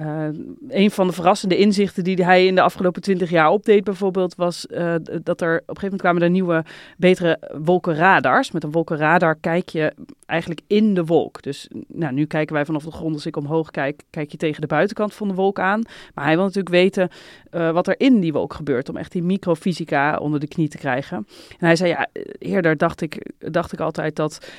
[0.01, 0.27] uh,
[0.69, 4.67] een van de verrassende inzichten die hij in de afgelopen twintig jaar opdeed, bijvoorbeeld, was
[4.71, 6.65] uh, dat er op een gegeven moment kwamen er nieuwe,
[6.97, 8.51] betere wolkenradars.
[8.51, 9.93] Met een wolkenradar kijk je
[10.27, 11.43] eigenlijk in de wolk.
[11.43, 14.61] Dus nou, nu kijken wij vanaf de grond, als ik omhoog kijk, kijk je tegen
[14.61, 15.83] de buitenkant van de wolk aan.
[16.15, 17.09] Maar hij wil natuurlijk weten
[17.53, 20.79] uh, wat er in die wolk gebeurt, om echt die microfysica onder de knie te
[20.79, 21.17] krijgen.
[21.49, 22.07] En hij zei, ja,
[22.39, 24.51] eerder dacht ik, dacht ik altijd dat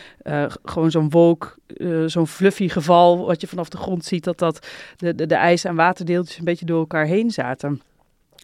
[0.63, 1.57] gewoon zo'n wolk,
[2.05, 5.63] zo'n fluffy geval, wat je vanaf de grond ziet, dat dat de, de, de ijs-
[5.63, 7.81] en waterdeeltjes een beetje door elkaar heen zaten.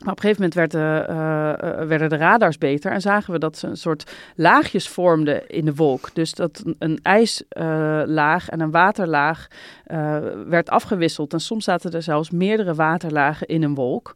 [0.04, 3.58] Maar op een gegeven moment de, uh, werden de radars beter en zagen we dat
[3.58, 6.10] ze een soort laagjes vormden in de wolk.
[6.14, 9.48] Dus dat een ijslaag uh, en een waterlaag
[10.48, 11.34] werd afgewisseld.
[11.34, 14.16] En soms zaten er zelfs meerdere waterlagen in een wolk.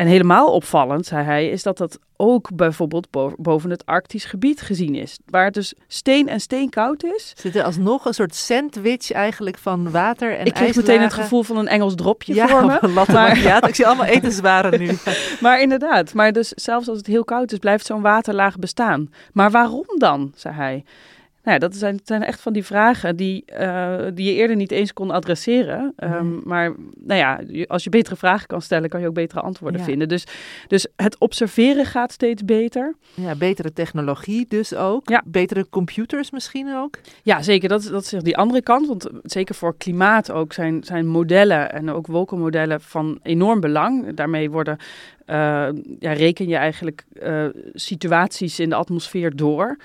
[0.00, 4.94] En helemaal opvallend, zei hij, is dat dat ook bijvoorbeeld boven het Arktisch gebied gezien
[4.94, 5.18] is.
[5.26, 7.32] Waar het dus steen en steen koud is.
[7.36, 11.42] Zit er alsnog een soort sandwich eigenlijk van water en Ik kreeg meteen het gevoel
[11.42, 12.88] van een Engels dropje ja, voor me.
[13.06, 13.38] Maar...
[13.38, 14.90] Ja, ik zie allemaal etenswaren nu.
[15.40, 19.10] maar inderdaad, maar dus zelfs als het heel koud is, blijft zo'n waterlaag bestaan.
[19.32, 20.84] Maar waarom dan, zei hij.
[21.42, 24.70] Nou ja, dat zijn, zijn echt van die vragen die, uh, die je eerder niet
[24.70, 25.94] eens kon adresseren.
[25.96, 26.40] Um, nee.
[26.44, 29.86] Maar nou ja, als je betere vragen kan stellen, kan je ook betere antwoorden Ja.
[29.86, 30.08] vinden.
[30.08, 30.24] Dus,
[30.68, 32.94] dus het observeren gaat steeds beter.
[33.14, 35.08] Ja, betere technologie dus ook.
[35.08, 35.22] Ja.
[35.26, 36.98] Betere computers misschien ook.
[37.22, 37.68] Ja, zeker.
[37.68, 38.86] Dat, dat is die andere kant.
[38.86, 44.14] Want zeker voor klimaat ook zijn, zijn modellen en ook wolkenmodellen van enorm belang.
[44.14, 44.76] Daarmee worden,
[45.26, 45.36] uh,
[45.98, 49.76] ja, reken je eigenlijk uh, situaties in de atmosfeer door.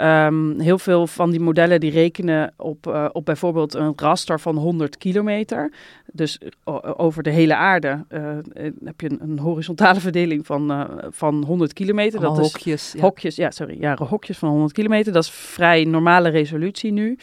[0.00, 4.56] Um, heel veel van die modellen die rekenen op, uh, op bijvoorbeeld een raster van
[4.56, 5.72] 100 kilometer.
[6.12, 8.20] Dus uh, over de hele aarde uh,
[8.84, 12.18] heb je een, een, horizontale verdeling van, van 100 kilometer.
[12.18, 12.92] Allemaal dat is hokjes.
[12.92, 13.00] Ja.
[13.00, 13.76] Hokjes, ja, sorry.
[13.80, 15.12] Ja, hokjes van 100 kilometer.
[15.12, 17.18] Dat is vrij normale resolutie nu.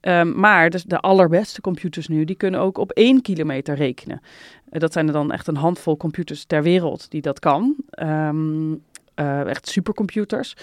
[0.00, 4.20] Um, maar dus de allerbeste computers nu, die kunnen ook op 1 kilometer rekenen.
[4.68, 7.76] dat zijn er dan echt een handvol computers ter wereld die dat kan.
[8.02, 8.82] Um,
[9.46, 10.56] echt supercomputers.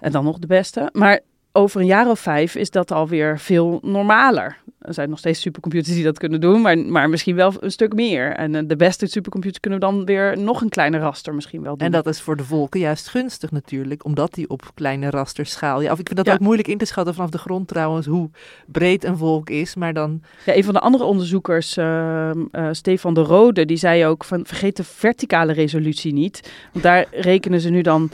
[0.00, 0.88] En dan nog de beste.
[0.92, 1.20] Maar
[1.52, 4.56] over een jaar of vijf is dat alweer veel normaler.
[4.80, 7.94] Er zijn nog steeds supercomputers die dat kunnen doen, maar, maar misschien wel een stuk
[7.94, 8.32] meer.
[8.32, 11.86] En uh, de beste supercomputers kunnen dan weer nog een kleine raster misschien wel doen.
[11.86, 15.80] En dat is voor de wolken juist gunstig natuurlijk, omdat die op kleine rasterschaal...
[15.80, 16.32] Ja, of ik vind dat Ja.
[16.32, 18.30] ook moeilijk in te schatten vanaf de grond trouwens, hoe
[18.66, 19.74] breed een wolk is.
[19.74, 24.06] Maar dan, Ja, een van de andere onderzoekers, uh, uh, Stefan de Rode, die zei
[24.06, 26.52] ook van vergeet de verticale resolutie niet.
[26.72, 28.10] Want daar rekenen ze nu dan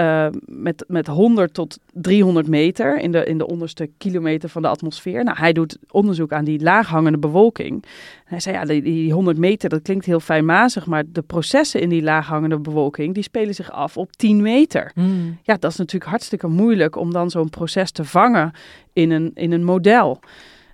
[0.00, 4.68] uh, met, met 100 tot 300 meter in de, in de onderste kilometer van de
[4.68, 5.24] atmosfeer.
[5.24, 7.72] Nou, hij doet onderzoek aan die laaghangende bewolking.
[7.72, 11.80] En hij zei, ja, die, die 100 meter, dat klinkt heel fijnmazig, maar de processen
[11.80, 14.92] in die laaghangende bewolking, die spelen zich af op 10 meter.
[14.94, 18.52] mm, Ja, dat is natuurlijk hartstikke moeilijk om dan zo'n proces te vangen
[18.92, 20.20] in een, in een model.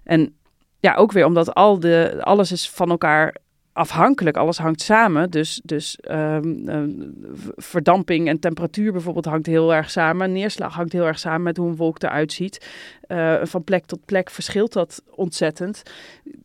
[0.05, 0.35] En
[0.81, 3.37] ja, ook weer omdat al de, alles is van elkaar
[3.77, 4.37] afhankelijk.
[4.37, 5.31] Alles hangt samen.
[5.31, 7.15] Dus, dus um, um,
[7.57, 10.33] verdamping en temperatuur bijvoorbeeld hangt heel erg samen.
[10.33, 12.67] Neerslag hangt heel erg samen met hoe een wolk eruit ziet.
[13.09, 15.83] Uh, van plek tot plek verschilt dat ontzettend.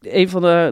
[0.01, 0.71] Een van de,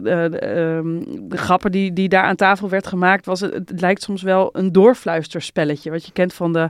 [0.78, 3.40] um, de grappen die, die daar aan tafel werd gemaakt was...
[3.40, 5.90] Het, het lijkt soms wel een doorfluisterspelletje.
[5.90, 6.68] Wat je kent van de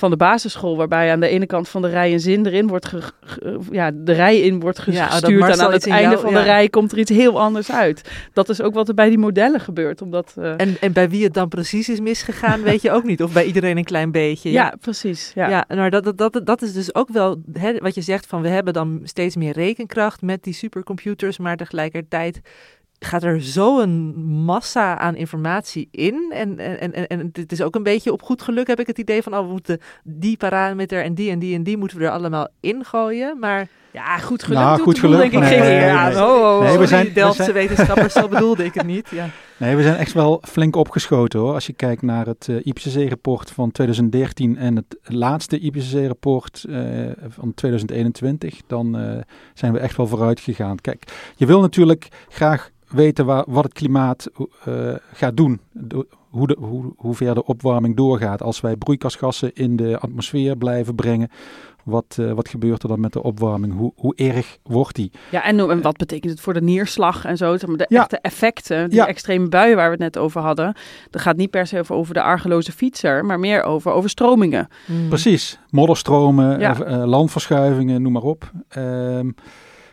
[0.00, 2.86] van de basisschool, waarbij aan de ene kant van de rij een zin erin wordt,
[2.86, 6.30] ge, ge, ja, de rij in wordt gestuurd ja, en aan het einde jou, van
[6.30, 6.38] ja.
[6.38, 8.10] de rij komt er iets heel anders uit.
[8.32, 10.02] Dat is ook wat er bij die modellen gebeurt.
[10.02, 10.60] Omdat, uh...
[10.60, 13.22] en, en bij wie het dan precies is misgegaan, weet je ook niet.
[13.22, 14.50] Of bij iedereen een klein beetje.
[14.50, 15.32] Ja, ja precies.
[15.34, 18.26] Ja, ja maar dat, dat, dat, dat is dus ook wel hè, wat je zegt
[18.26, 22.40] van we hebben dan steeds meer rekenkracht met die supercomputers, maar tegelijkertijd
[23.06, 26.32] gaat er zo'n massa aan informatie in.
[26.34, 28.98] En, en, en, en het is ook een beetje op goed geluk, heb ik het
[28.98, 29.34] idee van...
[29.34, 32.48] oh, we moeten die parameter en die en die en die moeten we er allemaal
[32.60, 33.38] ingooien.
[33.38, 35.90] Maar ja, goed geluk nou, doet goed de geluk, denk ik nee, geen nee, eer
[35.90, 36.12] aan.
[36.12, 36.22] nee.
[36.22, 39.08] Oh, oh, Nee, we zijn- die Delftse zijn- wetenschappers, zo bedoelde ik het niet.
[39.10, 39.26] Ja.
[39.56, 41.54] Nee, we zijn echt wel flink opgeschoten hoor.
[41.54, 47.54] Als je kijkt naar het uh, IPCC-rapport van 2013 en het laatste IPCC-rapport uh, van
[47.54, 49.18] 2021, dan uh,
[49.54, 50.80] zijn we echt wel vooruit gegaan.
[50.80, 51.02] Kijk,
[51.36, 54.30] je wil natuurlijk graag weten wat het klimaat
[54.68, 55.60] uh, gaat doen.
[56.30, 58.42] hoe, de, hoe, hoe ver de opwarming doorgaat.
[58.42, 61.30] Als wij broeikasgassen in de atmosfeer blijven brengen,
[61.84, 63.76] wat, uh, wat gebeurt er dan met de opwarming?
[63.76, 65.10] Hoe, hoe erg wordt die?
[65.30, 67.56] Ja, en, en wat betekent het voor de neerslag en zo?
[67.56, 68.00] De ja.
[68.00, 69.06] echte effecten, die ja.
[69.06, 70.74] extreme buien waar we het net over hadden.
[71.10, 74.68] Dat gaat niet per se over, over de argeloze fietser, maar meer over overstromingen.
[74.86, 75.08] Mm.
[75.08, 76.86] Precies, modderstromen, ja.
[76.86, 78.50] uh, landverschuivingen, noem maar op.
[78.76, 79.34] Um,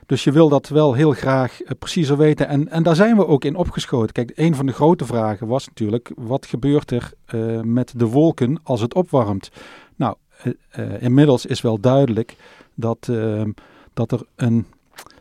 [0.08, 2.48] dus je wil dat wel heel graag uh, preciezer weten.
[2.48, 4.14] En, en daar zijn we ook in opgeschoten.
[4.14, 8.60] Kijk, een van de grote vragen was natuurlijk: wat gebeurt er uh, met de wolken
[8.64, 9.52] als het opwarmt?
[9.96, 12.36] Nou, uh, inmiddels is wel duidelijk
[12.76, 13.52] dat, ehm,
[13.94, 14.66] dat er een,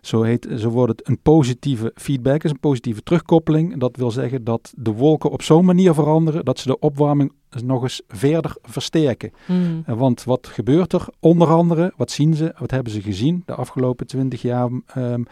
[0.00, 3.78] zo, heet, zo wordt het, een positieve feedback is, een positieve terugkoppeling.
[3.78, 7.82] Dat wil zeggen dat de wolken op zo'n manier veranderen dat ze de opwarming nog
[7.82, 9.32] eens verder versterken.
[9.46, 9.84] Mm.
[9.86, 11.06] want wat gebeurt er?
[11.20, 14.70] Onder andere, wat zien ze, wat hebben ze gezien de afgelopen twintig jaar?
[14.96, 15.26] Um,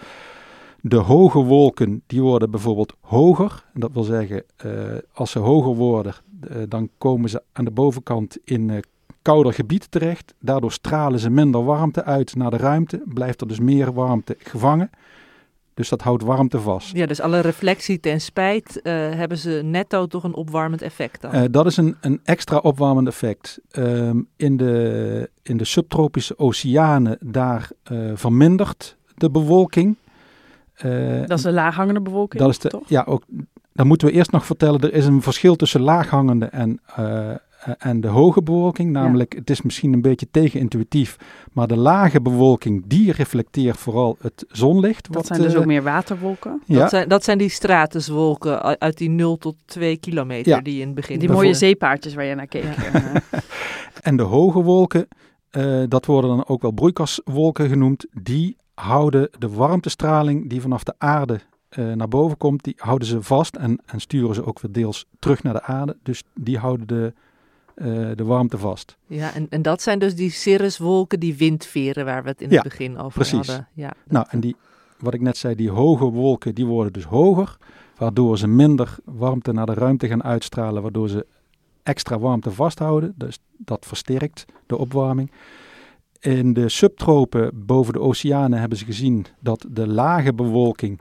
[0.87, 3.65] de hoge wolken die worden bijvoorbeeld hoger.
[3.75, 4.73] Dat wil zeggen, uh,
[5.13, 6.15] als ze hoger worden,
[6.51, 8.79] uh, dan komen ze aan de bovenkant in uh,
[9.23, 10.35] kouder gebied terecht.
[10.41, 13.03] Daardoor stralen ze minder warmte uit naar de ruimte.
[13.05, 14.91] Blijft er dus meer warmte gevangen.
[15.75, 16.97] Dus dat houdt warmte vast.
[16.97, 21.35] Ja, dus alle reflectie ten spijt uh, hebben ze netto toch een opwarmend effect dan?
[21.35, 23.61] Uh, dat is een, een extra opwarmend effect.
[23.73, 29.97] Um, in, de, in de subtropische oceanen, daar uh, vermindert de bewolking.
[31.27, 32.89] dat is de laaghangende bewolking, dat is de, toch?
[32.89, 33.23] Ja, ook,
[33.73, 36.81] dan moeten we eerst nog vertellen, er is een verschil tussen laaghangende en
[37.79, 38.91] en de hoge bewolking.
[38.91, 39.39] Namelijk, ja.
[39.39, 41.17] het is misschien een beetje tegenintuïtief,
[41.53, 45.13] maar de lage bewolking die reflecteert vooral het zonlicht.
[45.13, 46.63] Dat zijn dus uh, ook meer waterwolken?
[46.67, 46.79] Ja.
[46.79, 50.61] Dat, zijn, dat zijn die stratuswolken uit die 0 tot 2 kilometer ja.
[50.61, 51.19] die in het begin...
[51.19, 52.65] Die mooie zeepaardjes waar je naar keek.
[54.03, 55.09] en de hoge wolken,
[55.51, 60.95] uh, dat worden dan ook wel broeikaswolken genoemd, die houden de warmtestraling die vanaf de
[60.99, 61.41] aarde
[61.79, 65.07] uh, naar boven komt, die houden ze vast en, en, sturen ze ook weer deels
[65.19, 65.97] terug naar de aarde.
[66.03, 67.13] Dus die houden de
[67.77, 68.97] uh, de warmte vast.
[69.07, 72.55] Ja, en, en dat zijn dus die cirruswolken, die windveren waar we het in ja,
[72.55, 73.47] het begin over precies.
[73.47, 73.69] hadden.
[73.73, 74.57] Ja, nou, en die,
[74.99, 77.57] wat ik net zei, die hoge wolken, die worden dus hoger,
[77.97, 81.27] waardoor ze minder warmte naar de ruimte gaan uitstralen, waardoor ze
[81.83, 83.15] extra warmte vasthouden.
[83.17, 85.31] Dus dat versterkt de opwarming.
[86.21, 91.01] In de subtropen boven de oceanen hebben ze gezien dat de lage bewolking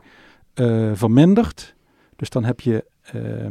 [0.55, 1.75] uh, vermindert.
[2.15, 3.45] Dus dan heb je uh,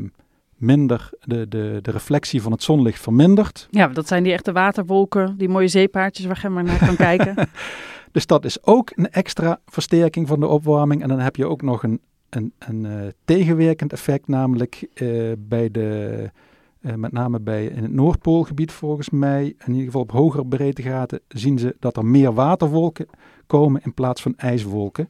[0.63, 3.69] minder, de, de, de reflectie van het zonlicht vermindert.
[3.71, 7.49] Ja, dat zijn die echte waterwolken, die mooie zeepaardjes waar je maar naar kan kijken.
[8.13, 11.03] dus dat is ook een extra versterking van de opwarming.
[11.03, 12.93] En dan heb je ook nog een, een, een uh,
[13.25, 16.31] tegenwerkend effect, namelijk uh, bij de,
[16.81, 21.21] uh, met name bij in het Noordpoolgebied volgens mij, in ieder geval op hogere breedtegraden,
[21.29, 23.07] zien ze dat er meer waterwolken
[23.47, 25.09] komen in plaats van ijswolken.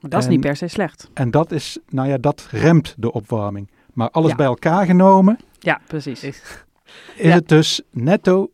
[0.00, 1.10] Maar dat is niet per se slecht.
[1.14, 3.68] En dat is, nou ja, dat remt de opwarming.
[3.92, 4.36] Maar alles ja.
[4.36, 5.38] bij elkaar genomen.
[5.58, 6.24] Ja, precies.
[6.24, 6.42] Is
[7.16, 7.30] ja.
[7.30, 8.50] het dus netto.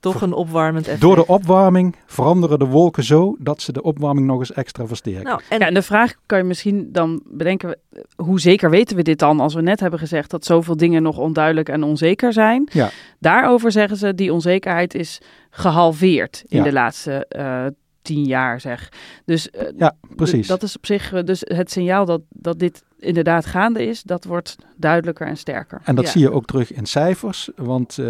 [0.00, 1.00] Toch een opwarmend effect.
[1.00, 5.24] Door de opwarming veranderen de wolken zo dat ze de opwarming nog eens extra versterken.
[5.24, 5.58] Nou, en...
[5.58, 7.78] Ja, en de vraag kan je misschien dan bedenken:
[8.16, 9.40] hoe zeker weten we dit dan?
[9.40, 12.68] Als we net hebben gezegd dat zoveel dingen nog onduidelijk en onzeker zijn.
[12.72, 12.90] Ja.
[13.18, 16.64] Daarover zeggen ze: die onzekerheid is gehalveerd in ja.
[16.64, 17.66] de laatste uh,
[18.02, 18.88] tien jaar, zeg.
[19.24, 20.46] Dus uh, ja, precies.
[20.46, 24.24] dat is op zich uh, dus het signaal dat, dat dit inderdaad gaande is, dat
[24.24, 25.80] wordt duidelijker en sterker.
[25.84, 26.10] En dat ja.
[26.10, 28.06] zie je ook terug in cijfers, want uh,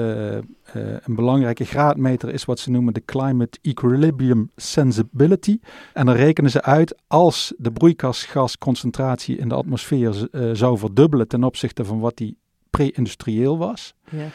[0.72, 5.58] een belangrijke graadmeter is wat ze noemen de Climate Equilibrium Sensibility.
[5.92, 11.84] En dan rekenen ze uit als de broeikasgasconcentratie in de atmosfeer zou verdubbelen ten opzichte
[11.84, 12.36] van wat die
[12.70, 13.94] pre-industrieel was.
[14.10, 14.26] Ja.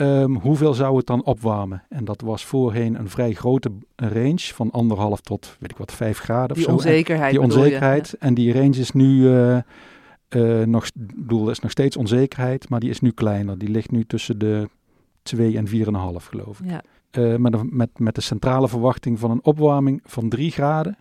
[0.00, 1.82] Um, hoeveel zou het dan opwarmen?
[1.88, 6.18] En dat was voorheen een vrij grote range van anderhalf tot, weet ik wat, vijf
[6.18, 6.76] graden die of zo.
[6.76, 8.08] Onzekerheid die onzekerheid.
[8.08, 8.26] Je, ja.
[8.26, 9.58] En die range is nu, uh,
[10.28, 13.58] uh, nog, bedoel, is nog steeds onzekerheid, maar die is nu kleiner.
[13.58, 14.68] Die ligt nu tussen de
[15.22, 15.72] 2 en 4,5
[16.28, 16.70] geloof ik.
[16.70, 16.82] Ja.
[17.18, 20.96] Uh, met, een, met, met de centrale verwachting van een opwarming van 3 graden.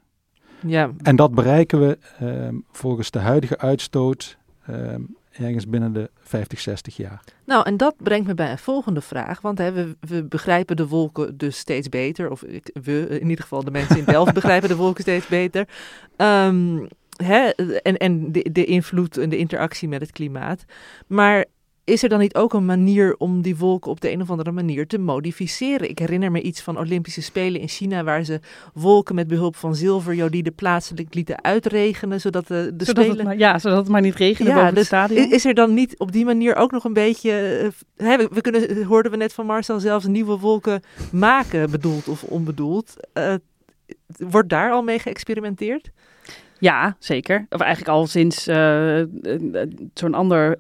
[0.66, 0.92] Ja.
[1.02, 4.38] En dat bereiken we um, volgens de huidige uitstoot
[4.70, 7.24] um, ergens binnen de 50, 60 jaar.
[7.46, 9.42] Nou, en dat brengt me bij een volgende vraag.
[9.42, 12.30] Want hè, we, we, begrijpen de wolken dus steeds beter.
[12.30, 15.68] Of ik, we, in ieder geval de mensen in Delft begrijpen de wolken steeds beter.
[16.18, 17.50] Um, hè,
[17.82, 20.66] en en de, de invloed en de interactie met het klimaat.
[21.08, 21.46] Maar
[21.86, 24.52] is er dan niet ook een manier om die wolken op de een of andere
[24.52, 25.90] manier te modificeren?
[25.90, 28.40] Ik herinner me iets van Olympische Spelen in China, waar ze
[28.74, 33.26] wolken met behulp van zilverjodide plaatselijk lieten uitregenen, zodat de, de zodat spelen...
[33.26, 35.32] Maar, ja, zodat het maar niet regende ja, boven dus het stadion.
[35.32, 37.62] Is er dan niet op die manier ook nog een beetje...
[37.64, 42.08] Uh, hè, we, we, kunnen, hoorden we net van Marcel, zelfs nieuwe wolken maken, bedoeld
[42.08, 42.96] of onbedoeld.
[43.14, 43.34] Uh,
[44.18, 45.92] wordt daar al mee geëxperimenteerd?
[46.60, 47.46] Ja, zeker.
[47.50, 49.02] Of eigenlijk al sinds uh,
[49.94, 50.58] zo'n ander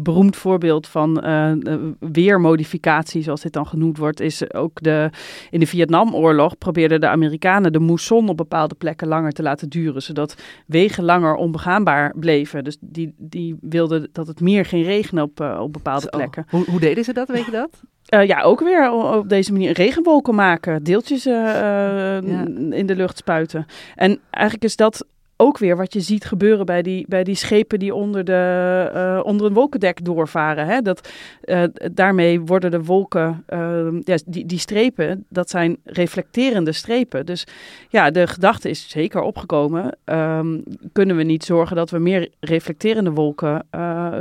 [0.00, 1.52] beroemd voorbeeld van uh,
[1.98, 5.10] weermodificatie, zoals dit dan genoemd wordt, is ook de,
[5.50, 10.02] in de Vietnamoorlog probeerden de Amerikanen de moesson op bepaalde plekken langer te laten duren,
[10.02, 12.64] zodat wegen langer onbegaanbaar bleven.
[12.64, 16.46] Dus die, die wilden dat het meer ging regenen op, op bepaalde plekken.
[16.48, 17.82] Hoe, hoe deden ze dat, weet je dat?
[18.14, 22.44] Uh, ja, ook weer op deze manier regenwolken maken, deeltjes uh, ja.
[22.70, 23.66] in de lucht spuiten.
[23.94, 27.78] En eigenlijk is dat ook weer wat je ziet gebeuren bij die, bij die schepen
[27.78, 30.66] die onder, de, uh, onder een wolkendek doorvaren.
[30.66, 30.82] Hè?
[30.82, 31.08] Dat,
[31.44, 37.26] uh, daarmee worden de wolken, uh, ja, die, die strepen, dat zijn reflecterende strepen.
[37.26, 37.46] Dus
[37.88, 39.98] ja, de gedachte is zeker opgekomen.
[40.04, 43.66] Um, kunnen we niet zorgen dat we meer reflecterende wolken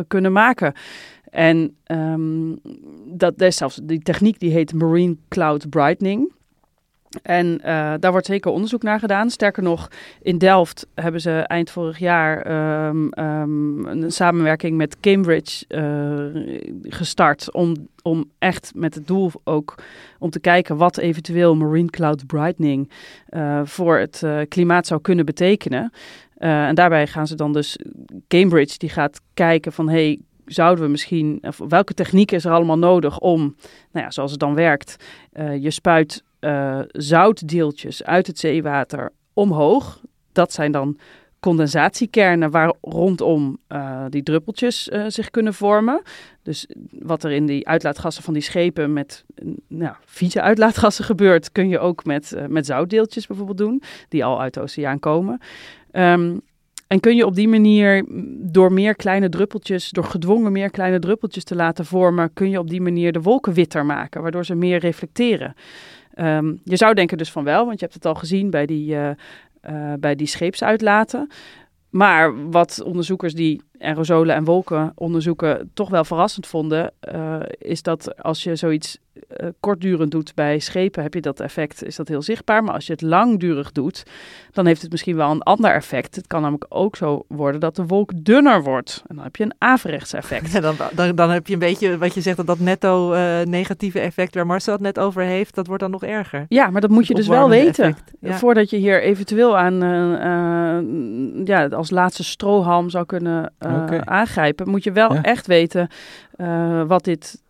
[0.07, 0.73] kunnen maken?
[1.35, 2.59] En um,
[3.05, 6.33] dat, is zelfs die techniek die heet Marine Cloud Brightening.
[7.23, 9.29] En uh, daar wordt zeker onderzoek naar gedaan.
[9.29, 9.87] Sterker nog,
[10.21, 12.47] in Delft hebben ze eind vorig jaar
[12.87, 17.51] um, um, een samenwerking met Cambridge uh, gestart.
[17.51, 19.75] Om, om echt met het doel ook
[20.19, 22.91] om te kijken wat eventueel marine cloud brightening
[23.29, 25.91] uh, voor het klimaat zou kunnen betekenen.
[26.37, 27.79] en daarbij gaan ze dan dus,
[28.27, 33.19] Cambridge die gaat kijken van hey, zouden we misschien, welke techniek is er allemaal nodig
[33.19, 33.55] om,
[33.91, 34.95] nou ja, zoals het dan werkt,
[35.33, 40.01] uh, je spuit uh, zoutdeeltjes uit het zeewater omhoog.
[40.31, 40.97] Dat zijn dan
[41.39, 46.01] condensatiekernen waar rondom uh, die druppeltjes zich kunnen vormen.
[46.43, 49.25] Dus wat er in die uitlaatgassen van die schepen met
[49.67, 54.53] nou, vieze uitlaatgassen gebeurt, kun je ook met, met zoutdeeltjes bijvoorbeeld doen, die al uit
[54.53, 55.39] de oceaan komen.
[55.91, 56.41] Um,
[56.87, 58.05] en kun je op die manier,
[58.37, 62.69] door meer kleine druppeltjes, door gedwongen meer kleine druppeltjes te laten vormen, kun je op
[62.69, 65.55] die manier de wolken witter maken, waardoor ze meer reflecteren.
[66.19, 68.95] Um, je zou denken dus van wel, want je hebt het al gezien bij die,
[68.95, 69.09] uh,
[69.99, 71.29] bij die scheepsuitlaten.
[71.89, 78.23] Maar wat onderzoekers die aerosolen en wolken onderzoeken toch wel verrassend vonden, uh, is dat
[78.23, 82.21] als je zoiets uh, kortdurend doet bij schepen, heb je dat effect, is dat heel
[82.21, 82.63] zichtbaar.
[82.63, 84.03] Maar als je het langdurig doet,
[84.51, 86.15] dan heeft het misschien wel een ander effect.
[86.15, 89.03] Het kan namelijk ook zo worden dat de wolk dunner wordt.
[89.07, 90.43] En dan heb je een averechts effect.
[90.55, 93.41] Ja, dan, dan, dan heb je een beetje wat je zegt, dat dat netto uh,
[93.41, 96.45] negatieve effect waar Marcel het net over heeft, dat wordt dan nog erger.
[96.49, 97.97] Ja, maar dat moet je dus wel weten.
[98.19, 98.37] Ja.
[98.37, 103.53] Voordat je hier eventueel aan, uh, ja, als laatste strohalm zou kunnen
[103.83, 103.99] okay.
[103.99, 105.21] aangrijpen, moet je wel ja.
[105.21, 105.87] echt weten
[106.87, 107.43] wat dit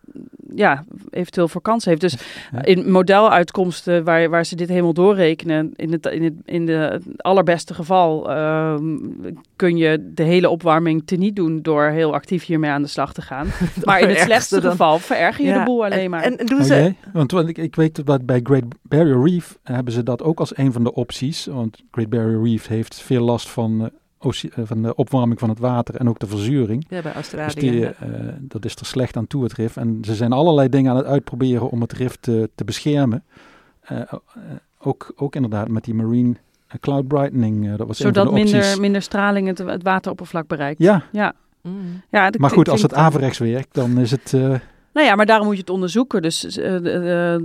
[0.54, 2.00] ja, eventueel voor kans heeft.
[2.00, 2.16] Dus
[2.52, 2.64] ja.
[2.64, 7.74] in modeluitkomsten waar, waar ze dit helemaal doorrekenen, in het, in het in de allerbeste
[7.74, 8.74] geval uh,
[9.56, 13.22] kun je de hele opwarming teniet doen door heel actief hiermee aan de slag te
[13.22, 13.46] gaan.
[13.84, 14.70] maar in het slechtste dan...
[14.70, 15.58] geval vererger je ja.
[15.58, 16.22] de boel alleen en, maar.
[16.22, 16.74] En, en doen ze...
[16.74, 16.96] Okay.
[17.12, 20.56] Want, want ik, ik weet dat bij Great Barrier Reef hebben ze dat ook als
[20.56, 21.46] een van de opties.
[21.46, 23.80] Want Great Barrier Reef heeft veel last van...
[23.80, 23.86] Uh,
[24.18, 26.86] van de opwarming van het water en ook de verzuring.
[26.88, 27.54] Ja, bij Australië.
[27.54, 27.90] Dus die, uh,
[28.40, 29.76] dat is er slecht aan toe, het RIF.
[29.76, 33.24] En ze zijn allerlei dingen aan het uitproberen om het RIF te, te beschermen.
[33.92, 34.00] Uh,
[34.78, 36.34] ook, ook inderdaad met die marine
[36.80, 37.76] cloud brightening.
[37.76, 40.78] dat was Zodat een van de minder, minder straling het, het wateroppervlak bereikt.
[40.78, 41.02] Ja.
[41.12, 41.32] ja.
[41.62, 42.02] Mm.
[42.10, 44.34] ja maar goed, als het averechts werkt, dan is het...
[44.96, 46.22] Nou ja, maar daarom moet je het onderzoeken.
[46.22, 47.40] Dus uh, uh, uh,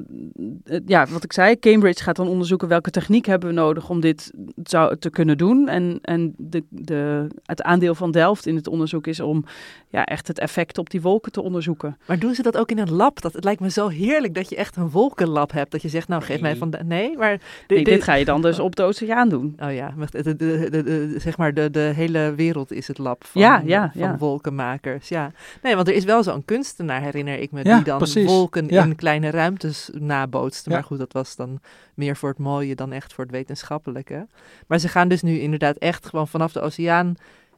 [0.86, 4.32] ja, wat ik zei, Cambridge gaat dan onderzoeken welke techniek hebben we nodig om dit
[4.64, 5.68] zou, te kunnen doen.
[5.68, 9.46] En, en de, de, het aandeel van Delft in het onderzoek is om
[9.90, 11.98] ja, echt het effect op die wolken te onderzoeken.
[12.06, 13.22] Maar doen ze dat ook in een lab?
[13.22, 15.72] Dat, het lijkt me zo heerlijk dat je echt een wolkenlab hebt.
[15.72, 16.42] Dat je zegt, nou geef nee.
[16.42, 16.70] mij van...
[16.70, 17.40] De, nee, maar...
[17.68, 19.40] Nee, dit ga je dan dus op de oceaan doen.
[19.62, 23.62] Oh ja, de, de, zeg maar de, de hele wereld is het lab van, ja,
[23.66, 24.18] ja, van ja.
[24.18, 25.10] wolkenmakers.
[25.10, 25.32] Ja.
[25.62, 28.26] Nee, want er is wel zo'n kunstenaar, herinner ik me, ja, die dan precies.
[28.26, 28.84] wolken ja.
[28.84, 30.70] in kleine ruimtes nabootste.
[30.70, 30.76] Ja.
[30.76, 31.60] Maar goed, dat was dan
[31.94, 34.28] meer voor het mooie dan echt voor het wetenschappelijke.
[34.68, 37.16] Maar ze gaan dus nu inderdaad echt gewoon vanaf de oceaan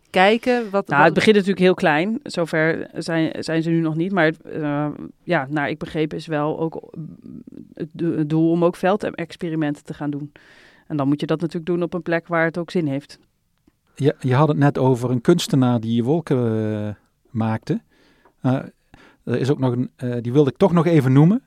[0.10, 0.70] kijken.
[0.70, 1.06] Wat, nou, wat...
[1.06, 2.20] het begint natuurlijk heel klein.
[2.24, 4.12] Zover zijn, zijn ze nu nog niet.
[4.12, 4.88] Maar uh,
[5.24, 6.94] ja, naar ik begrepen is wel ook
[7.74, 10.32] het, doel om ook veldexperimenten te gaan doen.
[10.88, 13.20] En dan moet je dat natuurlijk doen op een plek waar het ook zin heeft.
[13.96, 16.90] Je, je had het net over een kunstenaar die wolken uh,
[17.30, 17.82] maakte.
[18.42, 18.60] Uh,
[19.24, 21.44] er is ook nog een, uh, die wilde ik toch nog even noemen.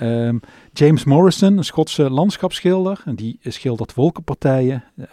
[0.00, 0.40] Um,
[0.72, 3.02] James Morrison, een Schotse landschapsschilder.
[3.04, 4.84] En die schildert wolkenpartijen.
[4.98, 5.06] Uh,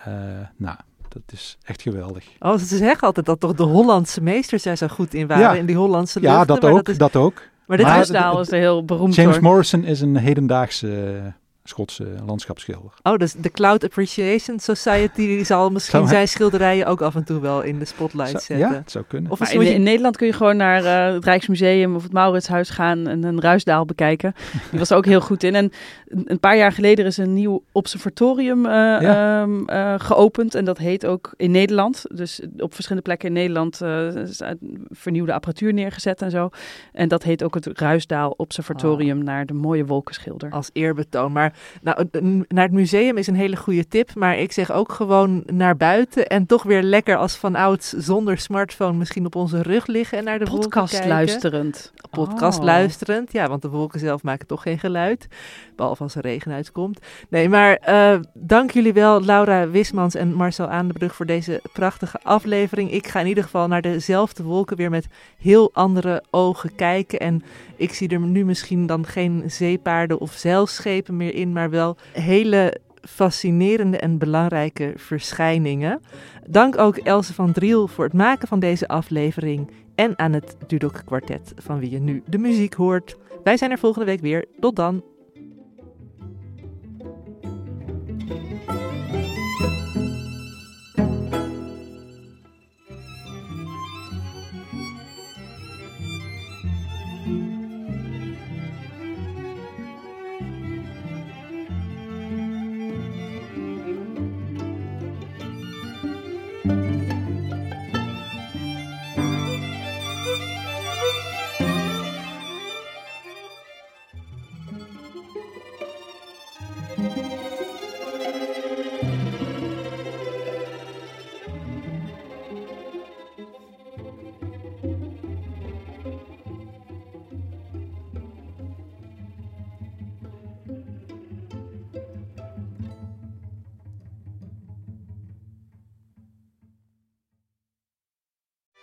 [0.58, 0.78] nou,
[1.08, 2.26] dat is echt geweldig.
[2.40, 5.44] Oh, ze zeggen altijd dat toch de Hollandse meesters daar zo goed in waren.
[5.44, 5.54] Ja.
[5.54, 6.40] In die Hollandse luchten.
[6.40, 6.98] Ja, dat ook, dat, is...
[6.98, 7.42] dat ook.
[7.68, 9.44] Maar dit is, is heel beroemd James hoor.
[9.44, 11.34] Morrison is een hedendaagse
[11.64, 12.92] Schotse landschapsschilder.
[13.04, 17.24] Oh, dus de Cloud Appreciation Society die zal misschien Zou zijn schilderijen ook af en
[17.24, 18.68] toe wel in de spotlight Zou- zetten.
[18.70, 19.32] ja, het zou kunnen.
[19.32, 22.04] Of Maar in, moet je- in Nederland kun je gewoon naar eh, het Rijksmuseum of
[22.04, 24.34] het Mauritshuis gaan en een Ruisdaal bekijken.
[24.70, 25.56] Die was er ook heel goed in.
[25.56, 25.72] En
[26.08, 29.42] een paar jaar geleden is een nieuw observatorium eh, Ja.
[29.42, 30.56] ehm, eh, geopend.
[30.56, 32.06] En dat heet ook in Nederland.
[32.14, 34.42] Dus op verschillende plekken in Nederland eh, is
[34.90, 36.50] vernieuwde apparatuur neergezet en zo.
[36.92, 40.50] En dat heet ook het Ruisdaal Observatorium naar de mooie wolkenschilder.
[40.52, 41.32] als eerbetoon.
[41.32, 42.08] Maar nou,
[42.48, 44.16] naar het museum is een hele goede tip.
[44.16, 46.28] Maar ik zeg ook gewoon naar buiten.
[46.28, 50.24] En toch weer lekker als van ouds zonder smartphone misschien op onze rug liggen en
[50.24, 51.10] naar de wolken Podcast kijken.
[51.10, 51.94] luisterend.
[52.10, 52.66] Podcast Oh.
[52.66, 53.32] luisterend.
[53.32, 55.28] Ja, want de wolken zelf maken toch geen geluid.
[55.76, 57.00] Behalve als er regen uitkomt.
[57.30, 62.92] Nee, maar eh, dank jullie wel, Laura Wismans en Marcel Aandebrug, voor deze prachtige aflevering.
[62.92, 65.08] Ik ga in ieder geval naar dezelfde wolken weer met
[65.38, 67.20] heel andere ogen kijken.
[67.20, 67.44] En
[67.82, 72.80] ik zie er nu misschien dan geen zeepaarden of zeilschepen meer in, maar wel hele
[73.02, 76.02] fascinerende en belangrijke verschijningen.
[76.50, 81.02] Dank ook Else van Driel voor het maken van deze aflevering en aan het Dudok
[81.06, 83.18] Kwartet, van wie je nu de muziek hoort.
[83.44, 84.46] Wij zijn er volgende week weer.
[84.60, 85.04] Tot dan.